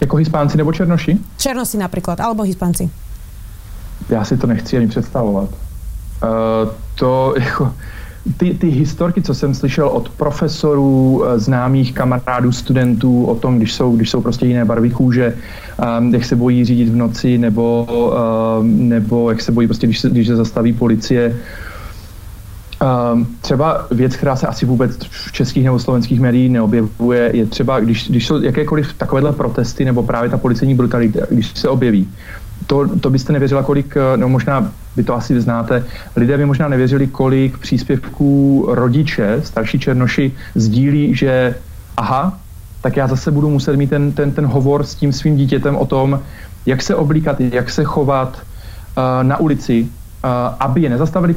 Jako 0.00 0.16
hispánci 0.16 0.56
nebo 0.56 0.72
černoši? 0.72 1.18
Černosi 1.36 1.78
napríklad, 1.78 2.20
alebo 2.20 2.42
hispanci 2.42 2.90
já 4.10 4.24
si 4.24 4.36
to 4.36 4.46
nechci 4.46 4.76
ani 4.76 4.88
představovat. 4.88 5.48
Uh, 5.48 6.68
to 6.94 7.34
jako, 7.38 7.72
ty, 8.36 8.54
ty 8.54 8.68
historky, 8.68 9.22
co 9.22 9.34
jsem 9.34 9.54
slyšel 9.54 9.88
od 9.88 10.08
profesorů, 10.08 11.24
eh, 11.24 11.38
známých 11.38 11.94
kamarádů, 11.94 12.52
studentů 12.52 13.24
o 13.24 13.34
tom, 13.34 13.56
když 13.56 13.72
jsou, 13.72 13.96
když 13.96 14.10
jsou 14.10 14.20
prostě 14.20 14.46
jiné 14.46 14.64
barvy 14.64 14.90
kůže, 14.90 15.34
um, 15.98 16.14
jak 16.14 16.24
se 16.24 16.36
bojí 16.36 16.64
řídit 16.64 16.88
v 16.88 16.96
noci, 16.96 17.38
nebo, 17.38 17.88
um, 18.60 18.88
nebo 18.88 19.30
jak 19.30 19.40
se 19.40 19.52
bojí 19.52 19.66
prostě, 19.66 19.86
když 19.86 20.00
se, 20.00 20.10
když 20.10 20.26
se 20.26 20.36
zastaví 20.36 20.72
policie. 20.72 21.36
Um, 22.80 23.26
třeba 23.40 23.86
věc, 23.90 24.16
která 24.16 24.36
se 24.36 24.46
asi 24.46 24.66
vůbec 24.66 24.96
v 25.10 25.32
českých 25.32 25.64
nebo 25.64 25.78
slovenských 25.78 26.20
médiích 26.20 26.50
neobjevuje, 26.50 27.30
je 27.36 27.46
třeba, 27.46 27.80
když, 27.80 28.10
když 28.10 28.26
jsou 28.26 28.42
jakékoliv 28.42 28.94
takovéhle 28.94 29.32
protesty 29.32 29.84
nebo 29.84 30.02
právě 30.02 30.30
ta 30.30 30.38
policejní 30.38 30.74
brutalita, 30.74 31.20
když 31.30 31.58
se 31.58 31.68
objeví, 31.68 32.08
to, 32.66 32.98
to 32.98 33.10
byste 33.10 33.32
nevěřila, 33.32 33.62
kolik, 33.62 33.96
eh, 33.96 34.16
no 34.16 34.28
možná 34.28 34.72
vy 34.96 35.02
to 35.02 35.14
asi 35.14 35.40
znáte, 35.40 35.84
lidé 36.16 36.38
by 36.38 36.46
možná 36.46 36.68
nevěřili, 36.68 37.06
kolik 37.06 37.58
příspěvků 37.58 38.66
rodiče, 38.68 39.40
starší 39.44 39.78
černoši, 39.78 40.32
sdílí, 40.54 41.14
že 41.14 41.54
aha, 41.96 42.38
tak 42.80 42.96
já 42.96 43.06
zase 43.06 43.30
budu 43.30 43.50
muset 43.50 43.76
mít 43.76 43.90
ten, 43.90 44.12
ten, 44.12 44.32
ten 44.32 44.46
hovor 44.46 44.84
s 44.84 44.94
tím 44.94 45.12
svým 45.12 45.36
dítětem 45.36 45.76
o 45.76 45.86
tom, 45.86 46.20
jak 46.66 46.82
se 46.82 46.94
oblíkat, 46.94 47.40
jak 47.40 47.70
se 47.70 47.84
chovat 47.84 48.38
uh, 48.38 49.02
na 49.22 49.36
ulici, 49.36 49.88
aby 50.60 50.80
je 50.80 50.90
nezastavili 50.90 51.34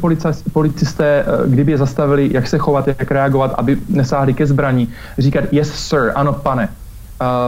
policisté, 0.54 1.26
uh, 1.28 1.52
kdyby 1.52 1.72
je 1.72 1.78
zastavili, 1.78 2.30
jak 2.34 2.48
se 2.48 2.58
chovat, 2.58 2.88
jak 2.88 3.12
reagovat, 3.12 3.54
aby 3.58 3.78
nesáhli 3.90 4.34
ke 4.34 4.46
zbraní, 4.46 4.88
říkat 5.18 5.44
yes 5.52 5.74
sir, 5.74 6.12
ano 6.16 6.34
pane, 6.34 6.70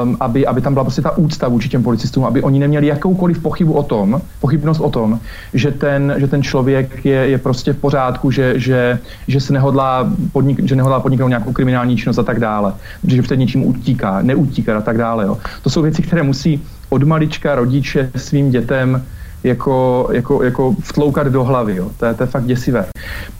um, 0.04 0.18
aby, 0.20 0.48
aby 0.48 0.62
tam 0.62 0.74
byla 0.74 0.84
prostě 0.84 1.02
ta 1.02 1.18
úcta 1.18 1.48
vůči 1.48 1.70
těm 1.70 1.84
policistům, 1.84 2.26
aby 2.26 2.42
oni 2.42 2.60
neměli 2.60 2.88
jakoukoliv 2.88 3.40
pochybu 3.40 3.74
o 3.74 3.84
tom, 3.84 4.22
pochybnost 4.40 4.80
o 4.80 4.90
tom, 4.90 5.20
že 5.54 5.72
ten, 5.72 6.16
že 6.18 6.28
ten 6.28 6.44
člověk 6.44 7.06
je, 7.06 7.28
je 7.28 7.38
prostě 7.38 7.74
v 7.74 7.78
pořádku, 7.78 8.32
že, 8.32 8.60
že, 8.60 9.00
že 9.28 9.42
se 9.42 9.54
nehodlá, 9.54 10.10
podnik, 10.32 10.68
že 10.68 10.76
nehodlá 10.76 11.00
podniknout 11.00 11.30
nějakou 11.30 11.52
kriminální 11.52 11.98
činnost 11.98 12.18
a 12.18 12.24
tak 12.24 12.40
dále, 12.40 12.74
že 13.08 13.22
před 13.22 13.40
něčím 13.40 13.68
utíká, 13.68 14.22
neutíká 14.22 14.78
a 14.78 14.82
tak 14.82 14.98
dále. 14.98 15.26
Jo. 15.26 15.38
To 15.62 15.70
jsou 15.70 15.82
věci, 15.82 16.02
které 16.02 16.24
musí 16.24 16.64
od 16.90 17.04
malička 17.04 17.56
rodiče 17.56 18.12
svým 18.16 18.52
dětem 18.52 19.04
jako, 19.46 20.08
jako, 20.12 20.44
jako 20.44 20.76
vtloukat 20.84 21.28
do 21.28 21.44
hlavy. 21.44 21.76
Jo. 21.76 21.90
To, 21.98 22.06
je, 22.06 22.14
to 22.14 22.24
je 22.24 22.28
fakt 22.28 22.46
děsivé. 22.46 22.86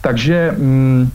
Takže 0.00 0.54
mm, 0.58 1.10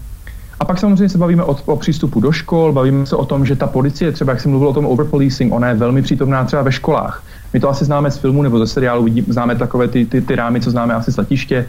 a 0.60 0.66
pak 0.66 0.80
samozřejmě 0.80 1.10
se 1.10 1.18
bavíme 1.18 1.44
o, 1.44 1.56
o 1.66 1.76
přístupu 1.76 2.20
do 2.20 2.32
škol, 2.32 2.74
bavíme 2.74 3.06
se 3.06 3.16
o 3.16 3.26
tom, 3.26 3.46
že 3.46 3.56
ta 3.56 3.68
policie, 3.68 4.12
třeba 4.12 4.32
jak 4.32 4.42
jsem 4.42 4.52
mluvil 4.52 4.68
o 4.68 4.74
tom 4.74 4.86
overpolicing, 4.86 5.54
ona 5.54 5.68
je 5.68 5.74
velmi 5.74 6.02
přítomná 6.02 6.46
třeba 6.46 6.62
ve 6.62 6.72
školách. 6.72 7.24
My 7.54 7.60
to 7.60 7.70
asi 7.70 7.86
známe 7.86 8.12
z 8.12 8.18
filmu 8.18 8.42
nebo 8.42 8.60
ze 8.60 8.68
seriálu, 8.68 9.04
vidí, 9.04 9.26
známe 9.28 9.56
takové 9.56 9.88
ty, 9.88 10.06
ty, 10.06 10.22
ty 10.22 10.36
rámy, 10.36 10.62
co 10.62 10.72
známe 10.72 10.94
asi 10.94 11.12
z 11.12 11.18
letiště. 11.18 11.66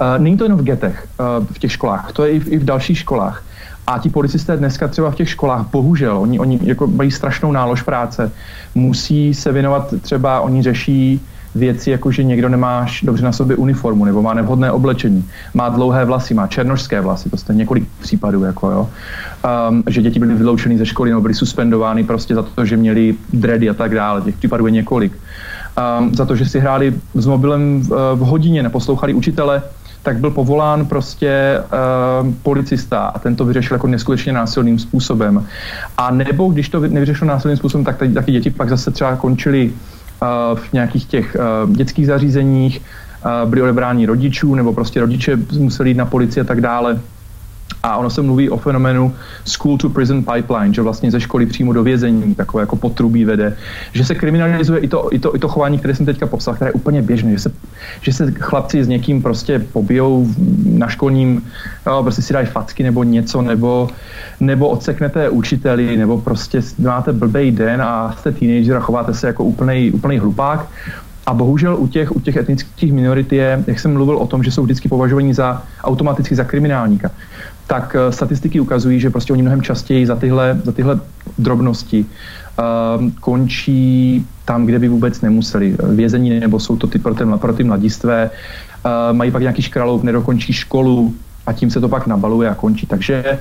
Uh, 0.00 0.22
není 0.22 0.36
to 0.36 0.44
jenom 0.44 0.58
v 0.58 0.62
getech, 0.62 1.08
uh, 1.20 1.46
v 1.46 1.58
těch 1.58 1.72
školách, 1.72 2.12
to 2.12 2.24
je 2.24 2.30
i 2.30 2.40
v, 2.40 2.48
i 2.48 2.58
v 2.58 2.64
dalších 2.64 2.98
školách. 2.98 3.42
A 3.86 3.98
ti 3.98 4.10
policisté 4.10 4.56
dneska 4.56 4.88
třeba 4.88 5.10
v 5.10 5.14
těch 5.14 5.30
školách, 5.30 5.66
bohužel, 5.72 6.18
oni, 6.18 6.38
oni 6.38 6.60
jako 6.62 6.86
mají 6.86 7.10
strašnou 7.10 7.52
nálož 7.52 7.82
práce, 7.82 8.32
musí 8.74 9.34
se 9.34 9.52
věnovat 9.52 9.94
třeba, 10.00 10.40
oni 10.40 10.62
řeší 10.62 11.20
věci, 11.56 11.90
jako 11.90 12.10
že 12.10 12.22
někdo 12.22 12.48
nemá 12.48 12.86
dobře 13.02 13.24
na 13.24 13.32
sobě 13.32 13.56
uniformu 13.56 14.04
nebo 14.04 14.22
má 14.22 14.34
nevhodné 14.34 14.72
oblečení, 14.72 15.24
má 15.54 15.68
dlouhé 15.68 16.04
vlasy, 16.04 16.34
má 16.34 16.46
černožské 16.46 17.00
vlasy, 17.00 17.30
to 17.30 17.52
je 17.52 17.56
několik 17.56 17.88
případů, 18.00 18.44
jako 18.44 18.70
jo. 18.70 18.88
Um, 19.70 19.82
že 19.86 20.02
děti 20.02 20.18
byly 20.18 20.34
vyloučeny 20.34 20.78
ze 20.78 20.86
školy 20.86 21.10
nebo 21.10 21.22
byly 21.22 21.34
suspendovány 21.34 22.04
prostě 22.04 22.34
za 22.34 22.42
to, 22.42 22.64
že 22.64 22.76
měli 22.76 23.14
dready 23.32 23.70
a 23.70 23.74
tak 23.74 23.94
dále. 23.94 24.22
Těch 24.22 24.36
případů 24.36 24.66
je 24.66 24.72
několik. 24.72 25.12
Um, 26.00 26.14
za 26.14 26.24
to, 26.24 26.36
že 26.36 26.46
si 26.46 26.60
hráli 26.60 26.94
s 27.14 27.26
mobilem 27.26 27.80
v, 27.80 28.14
v 28.14 28.18
hodině, 28.18 28.62
neposlouchali 28.62 29.14
učitele, 29.14 29.62
tak 30.02 30.18
byl 30.18 30.30
povolán 30.30 30.86
prostě 30.86 31.60
uh, 31.60 32.34
policista 32.42 32.98
a 32.98 33.18
ten 33.18 33.36
to 33.36 33.44
vyřešil 33.44 33.74
jako 33.74 33.86
neskutečně 33.86 34.32
násilným 34.32 34.78
způsobem. 34.78 35.46
A 35.98 36.10
nebo 36.10 36.48
když 36.48 36.68
to 36.68 36.80
nevyřešil 36.80 37.28
násilným 37.28 37.56
způsobem, 37.56 37.84
tak 37.84 37.96
taky 38.14 38.32
děti 38.32 38.50
pak 38.50 38.68
zase 38.68 38.90
třeba 38.90 39.16
končili 39.16 39.72
v 40.54 40.72
nějakých 40.72 41.04
těch 41.04 41.36
dětských 41.66 42.06
zařízeních, 42.06 42.82
byli 43.44 43.62
odebráni 43.62 44.06
rodičů, 44.06 44.54
nebo 44.54 44.72
prostě 44.72 45.00
rodiče 45.00 45.38
museli 45.58 45.90
jít 45.90 45.96
na 45.96 46.06
policii 46.06 46.40
a 46.40 46.44
tak 46.44 46.60
dále. 46.60 47.00
A 47.86 47.96
ono 47.96 48.10
se 48.10 48.22
mluví 48.22 48.50
o 48.50 48.56
fenoménu 48.56 49.14
school 49.44 49.78
to 49.78 49.88
prison 49.88 50.24
pipeline, 50.24 50.74
že 50.74 50.82
vlastně 50.82 51.10
ze 51.10 51.20
školy 51.20 51.46
přímo 51.46 51.72
do 51.72 51.82
vězení, 51.82 52.34
takové 52.34 52.62
jako 52.62 52.76
potrubí 52.76 53.24
vede, 53.24 53.56
že 53.92 54.04
se 54.04 54.14
kriminalizuje 54.14 54.80
i 54.80 54.88
to, 54.88 55.14
i 55.14 55.18
to, 55.18 55.36
i 55.36 55.38
to 55.38 55.48
chování, 55.48 55.78
které 55.78 55.94
jsem 55.94 56.06
teďka 56.06 56.26
popsal, 56.26 56.54
které 56.54 56.68
je 56.68 56.72
úplně 56.72 57.02
běžné, 57.02 57.30
že 57.30 57.38
se, 57.38 57.52
že 58.00 58.12
se 58.12 58.32
chlapci 58.32 58.84
s 58.84 58.88
někým 58.88 59.22
prostě 59.22 59.58
pobijou 59.58 60.26
na 60.64 60.88
školním, 60.88 61.42
no, 61.86 62.02
prostě 62.02 62.22
si 62.22 62.32
dají 62.32 62.46
facky 62.46 62.82
nebo 62.82 63.04
něco, 63.04 63.42
nebo, 63.42 63.88
nebo 64.40 64.68
odseknete 64.68 65.28
učiteli, 65.28 65.96
nebo 65.96 66.18
prostě 66.18 66.62
máte 66.78 67.12
blbej 67.12 67.50
den 67.50 67.82
a 67.82 68.16
jste 68.18 68.32
teenager 68.32 68.76
a 68.76 68.80
chováte 68.80 69.14
se 69.14 69.26
jako 69.26 69.44
úplný 69.44 70.18
hlupák. 70.18 70.66
A 71.26 71.34
bohužel 71.34 71.76
u 71.78 71.86
těch, 71.86 72.16
u 72.16 72.20
těch 72.20 72.36
etnických 72.36 72.92
minorit 72.92 73.32
je, 73.32 73.64
jak 73.66 73.80
jsem 73.80 73.92
mluvil 73.92 74.16
o 74.16 74.26
tom, 74.26 74.42
že 74.42 74.50
jsou 74.50 74.62
vždycky 74.62 74.88
považovaní 74.88 75.34
za 75.34 75.62
automaticky 75.82 76.34
za 76.34 76.44
kriminálníka 76.44 77.10
tak 77.66 77.96
eh, 77.98 78.12
statistiky 78.12 78.60
ukazují, 78.60 79.00
že 79.00 79.10
prostě 79.10 79.32
oni 79.32 79.42
mnohem 79.42 79.62
častěji 79.62 80.06
za 80.06 80.16
tyhle, 80.16 80.60
za 80.64 80.72
tyhle 80.72 81.00
drobnosti 81.38 82.06
uh, 82.58 83.10
končí 83.20 84.26
tam, 84.44 84.66
kde 84.66 84.78
by 84.78 84.88
vůbec 84.88 85.20
nemuseli. 85.20 85.76
Vězení 85.82 86.40
nebo 86.40 86.60
jsou 86.60 86.76
to 86.76 86.86
ty 86.86 86.98
pro, 86.98 87.14
ty, 87.14 87.24
pro 87.36 87.52
ty 87.52 87.64
mladistvé, 87.64 88.30
uh, 88.30 89.16
mají 89.16 89.30
pak 89.30 89.42
nějaký 89.42 89.62
škraloup, 89.62 90.02
nedokončí 90.02 90.52
školu 90.52 91.14
a 91.46 91.52
tím 91.52 91.70
se 91.70 91.80
to 91.80 91.88
pak 91.88 92.06
nabaluje 92.06 92.50
a 92.50 92.54
končí. 92.54 92.86
Takže 92.86 93.38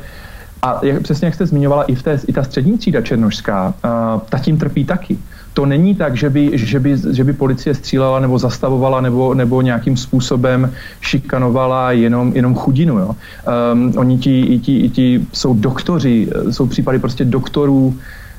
a 0.61 0.79
jak, 0.85 1.01
přesně 1.01 1.25
jak 1.25 1.35
jste 1.35 1.45
zmiňovala, 1.45 1.83
i, 1.83 1.95
v 1.95 2.03
té, 2.03 2.19
i 2.27 2.33
ta 2.33 2.43
střední 2.43 2.77
třída 2.77 3.01
černožská, 3.01 3.67
uh, 3.67 4.21
ta 4.29 4.39
tím 4.39 4.57
trpí 4.57 4.85
taky 4.85 5.17
to 5.55 5.65
není 5.65 5.95
tak, 5.95 6.17
že 6.17 6.29
by, 6.29 6.51
že 6.53 6.79
by, 6.79 6.97
že 7.11 7.23
by 7.23 7.33
policie 7.33 7.75
střílela 7.75 8.19
nebo 8.19 8.39
zastavovala 8.39 9.01
nebo, 9.01 9.33
nebo 9.33 9.61
nějakým 9.61 9.97
způsobem 9.97 10.71
šikanovala 11.01 11.91
jenom, 11.91 12.31
jenom 12.35 12.55
chudinu. 12.55 12.99
Jo. 12.99 13.15
Um, 13.15 13.93
oni 13.97 14.17
ti, 14.17 14.59
ti, 14.59 14.89
ti 14.89 15.25
jsou 15.33 15.53
doktoři, 15.53 16.27
jsou 16.51 16.67
případy 16.67 16.99
prostě 16.99 17.25
doktorů, 17.25 17.95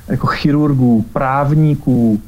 jako 0.09 0.27
chirurgů, 0.27 1.05
právníků, 1.13 2.21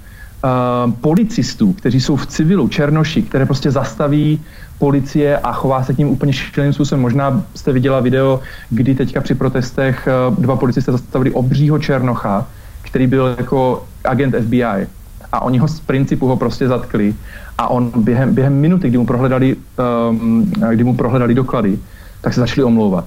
policistů, 1.01 1.73
kteří 1.73 2.01
jsou 2.01 2.17
v 2.17 2.27
civilu, 2.27 2.69
černoši, 2.69 3.23
které 3.23 3.47
prostě 3.47 3.71
zastaví 3.71 4.41
policie 4.79 5.39
a 5.39 5.53
chová 5.53 5.83
se 5.85 5.95
k 5.95 5.99
ním 5.99 6.09
úplně 6.09 6.33
šíleným 6.33 6.73
způsobem. 6.73 7.03
Možná 7.03 7.43
jste 7.55 7.73
viděla 7.73 8.01
video, 8.01 8.41
kdy 8.71 8.95
teďka 8.95 9.21
při 9.21 9.35
protestech 9.35 10.09
uh, 10.31 10.37
dva 10.45 10.57
policisté 10.57 10.93
zastavili 10.93 11.31
obřího 11.31 11.79
černocha, 11.79 12.47
který 12.89 13.07
byl 13.07 13.35
jako 13.39 13.85
agent 14.05 14.35
FBI. 14.45 14.87
A 15.33 15.43
oni 15.43 15.59
ho 15.59 15.69
z 15.69 15.81
principu 15.81 16.27
ho 16.27 16.37
prostě 16.37 16.69
zatkli 16.69 17.15
a 17.59 17.69
on 17.69 17.93
během, 17.97 18.35
během 18.35 18.55
minuty, 18.55 18.89
kdy 18.89 18.99
mu 18.99 19.07
prohledali, 19.07 19.57
um, 20.11 20.53
kdy 20.71 20.85
mu 20.85 20.95
prohledali 20.95 21.35
doklady, 21.35 21.79
tak 22.21 22.35
se 22.35 22.41
začali 22.41 22.65
omlouvat. 22.65 23.05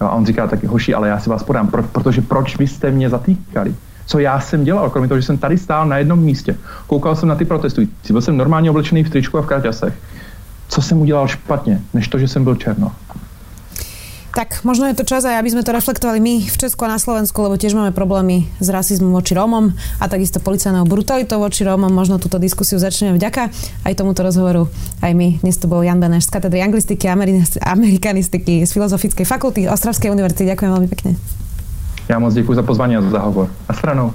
Jo, 0.00 0.06
a 0.06 0.10
on 0.10 0.26
říká 0.26 0.46
taky, 0.46 0.66
hoši, 0.66 0.94
ale 0.94 1.08
já 1.08 1.18
si 1.18 1.30
vás 1.30 1.42
podám, 1.42 1.68
pro, 1.68 1.82
protože 1.82 2.20
proč 2.20 2.58
vy 2.58 2.66
jste 2.66 2.90
mě 2.90 3.10
zatýkali? 3.10 3.74
Co 4.06 4.18
já 4.18 4.40
jsem 4.40 4.64
dělal, 4.64 4.90
kromě 4.90 5.08
toho, 5.08 5.20
že 5.20 5.26
jsem 5.26 5.38
tady 5.38 5.58
stál 5.58 5.86
na 5.86 5.98
jednom 5.98 6.18
místě, 6.18 6.56
koukal 6.86 7.16
jsem 7.16 7.28
na 7.28 7.34
ty 7.34 7.44
protestující, 7.44 8.12
byl 8.12 8.20
jsem 8.20 8.36
normálně 8.36 8.70
oblečený 8.70 9.04
v 9.04 9.10
tričku 9.10 9.38
a 9.38 9.42
v 9.42 9.46
kraťasech. 9.46 9.94
Co 10.68 10.82
jsem 10.82 11.00
udělal 11.00 11.28
špatně, 11.28 11.80
než 11.94 12.08
to, 12.08 12.18
že 12.18 12.28
jsem 12.28 12.44
byl 12.44 12.54
černo? 12.54 12.92
Tak 14.30 14.62
možno 14.62 14.86
je 14.86 14.94
to 14.94 15.02
čas 15.02 15.26
aj, 15.26 15.42
aby 15.42 15.50
sme 15.50 15.66
to 15.66 15.74
reflektovali 15.74 16.22
my 16.22 16.46
v 16.46 16.54
Česku 16.54 16.86
a 16.86 16.94
na 16.94 17.02
Slovensku, 17.02 17.34
lebo 17.42 17.58
tiež 17.58 17.74
máme 17.74 17.90
problémy 17.90 18.46
s 18.62 18.70
rasizmom 18.70 19.10
voči 19.10 19.34
Rómom 19.34 19.74
a 19.98 20.04
takisto 20.06 20.38
policajnou 20.38 20.86
brutalitou 20.86 21.42
voči 21.42 21.66
Rómom. 21.66 21.90
Možno 21.90 22.22
túto 22.22 22.38
diskusiu 22.38 22.78
začneme 22.78 23.18
vďaka 23.18 23.50
aj 23.82 23.92
tomuto 23.98 24.22
rozhovoru. 24.22 24.70
Aj 25.02 25.10
my. 25.10 25.42
Dnes 25.42 25.58
to 25.58 25.66
bol 25.66 25.82
Jan 25.82 25.98
Beneš 25.98 26.30
z 26.30 26.38
katedry 26.38 26.62
anglistiky 26.62 27.10
a 27.10 27.18
amerikanistiky 27.74 28.62
z 28.62 28.70
Filozofickej 28.70 29.26
fakulty 29.26 29.66
Ostravskej 29.66 30.14
univerzity. 30.14 30.46
Ďakujem 30.46 30.70
veľmi 30.78 30.88
pekne. 30.88 31.18
Ja 32.06 32.22
moc 32.22 32.30
ďakujem 32.30 32.54
za 32.54 32.64
pozvanie 32.64 33.02
a 33.02 33.04
za 33.06 33.20
hovor. 33.26 33.50
A 33.66 33.74
stranou. 33.74 34.14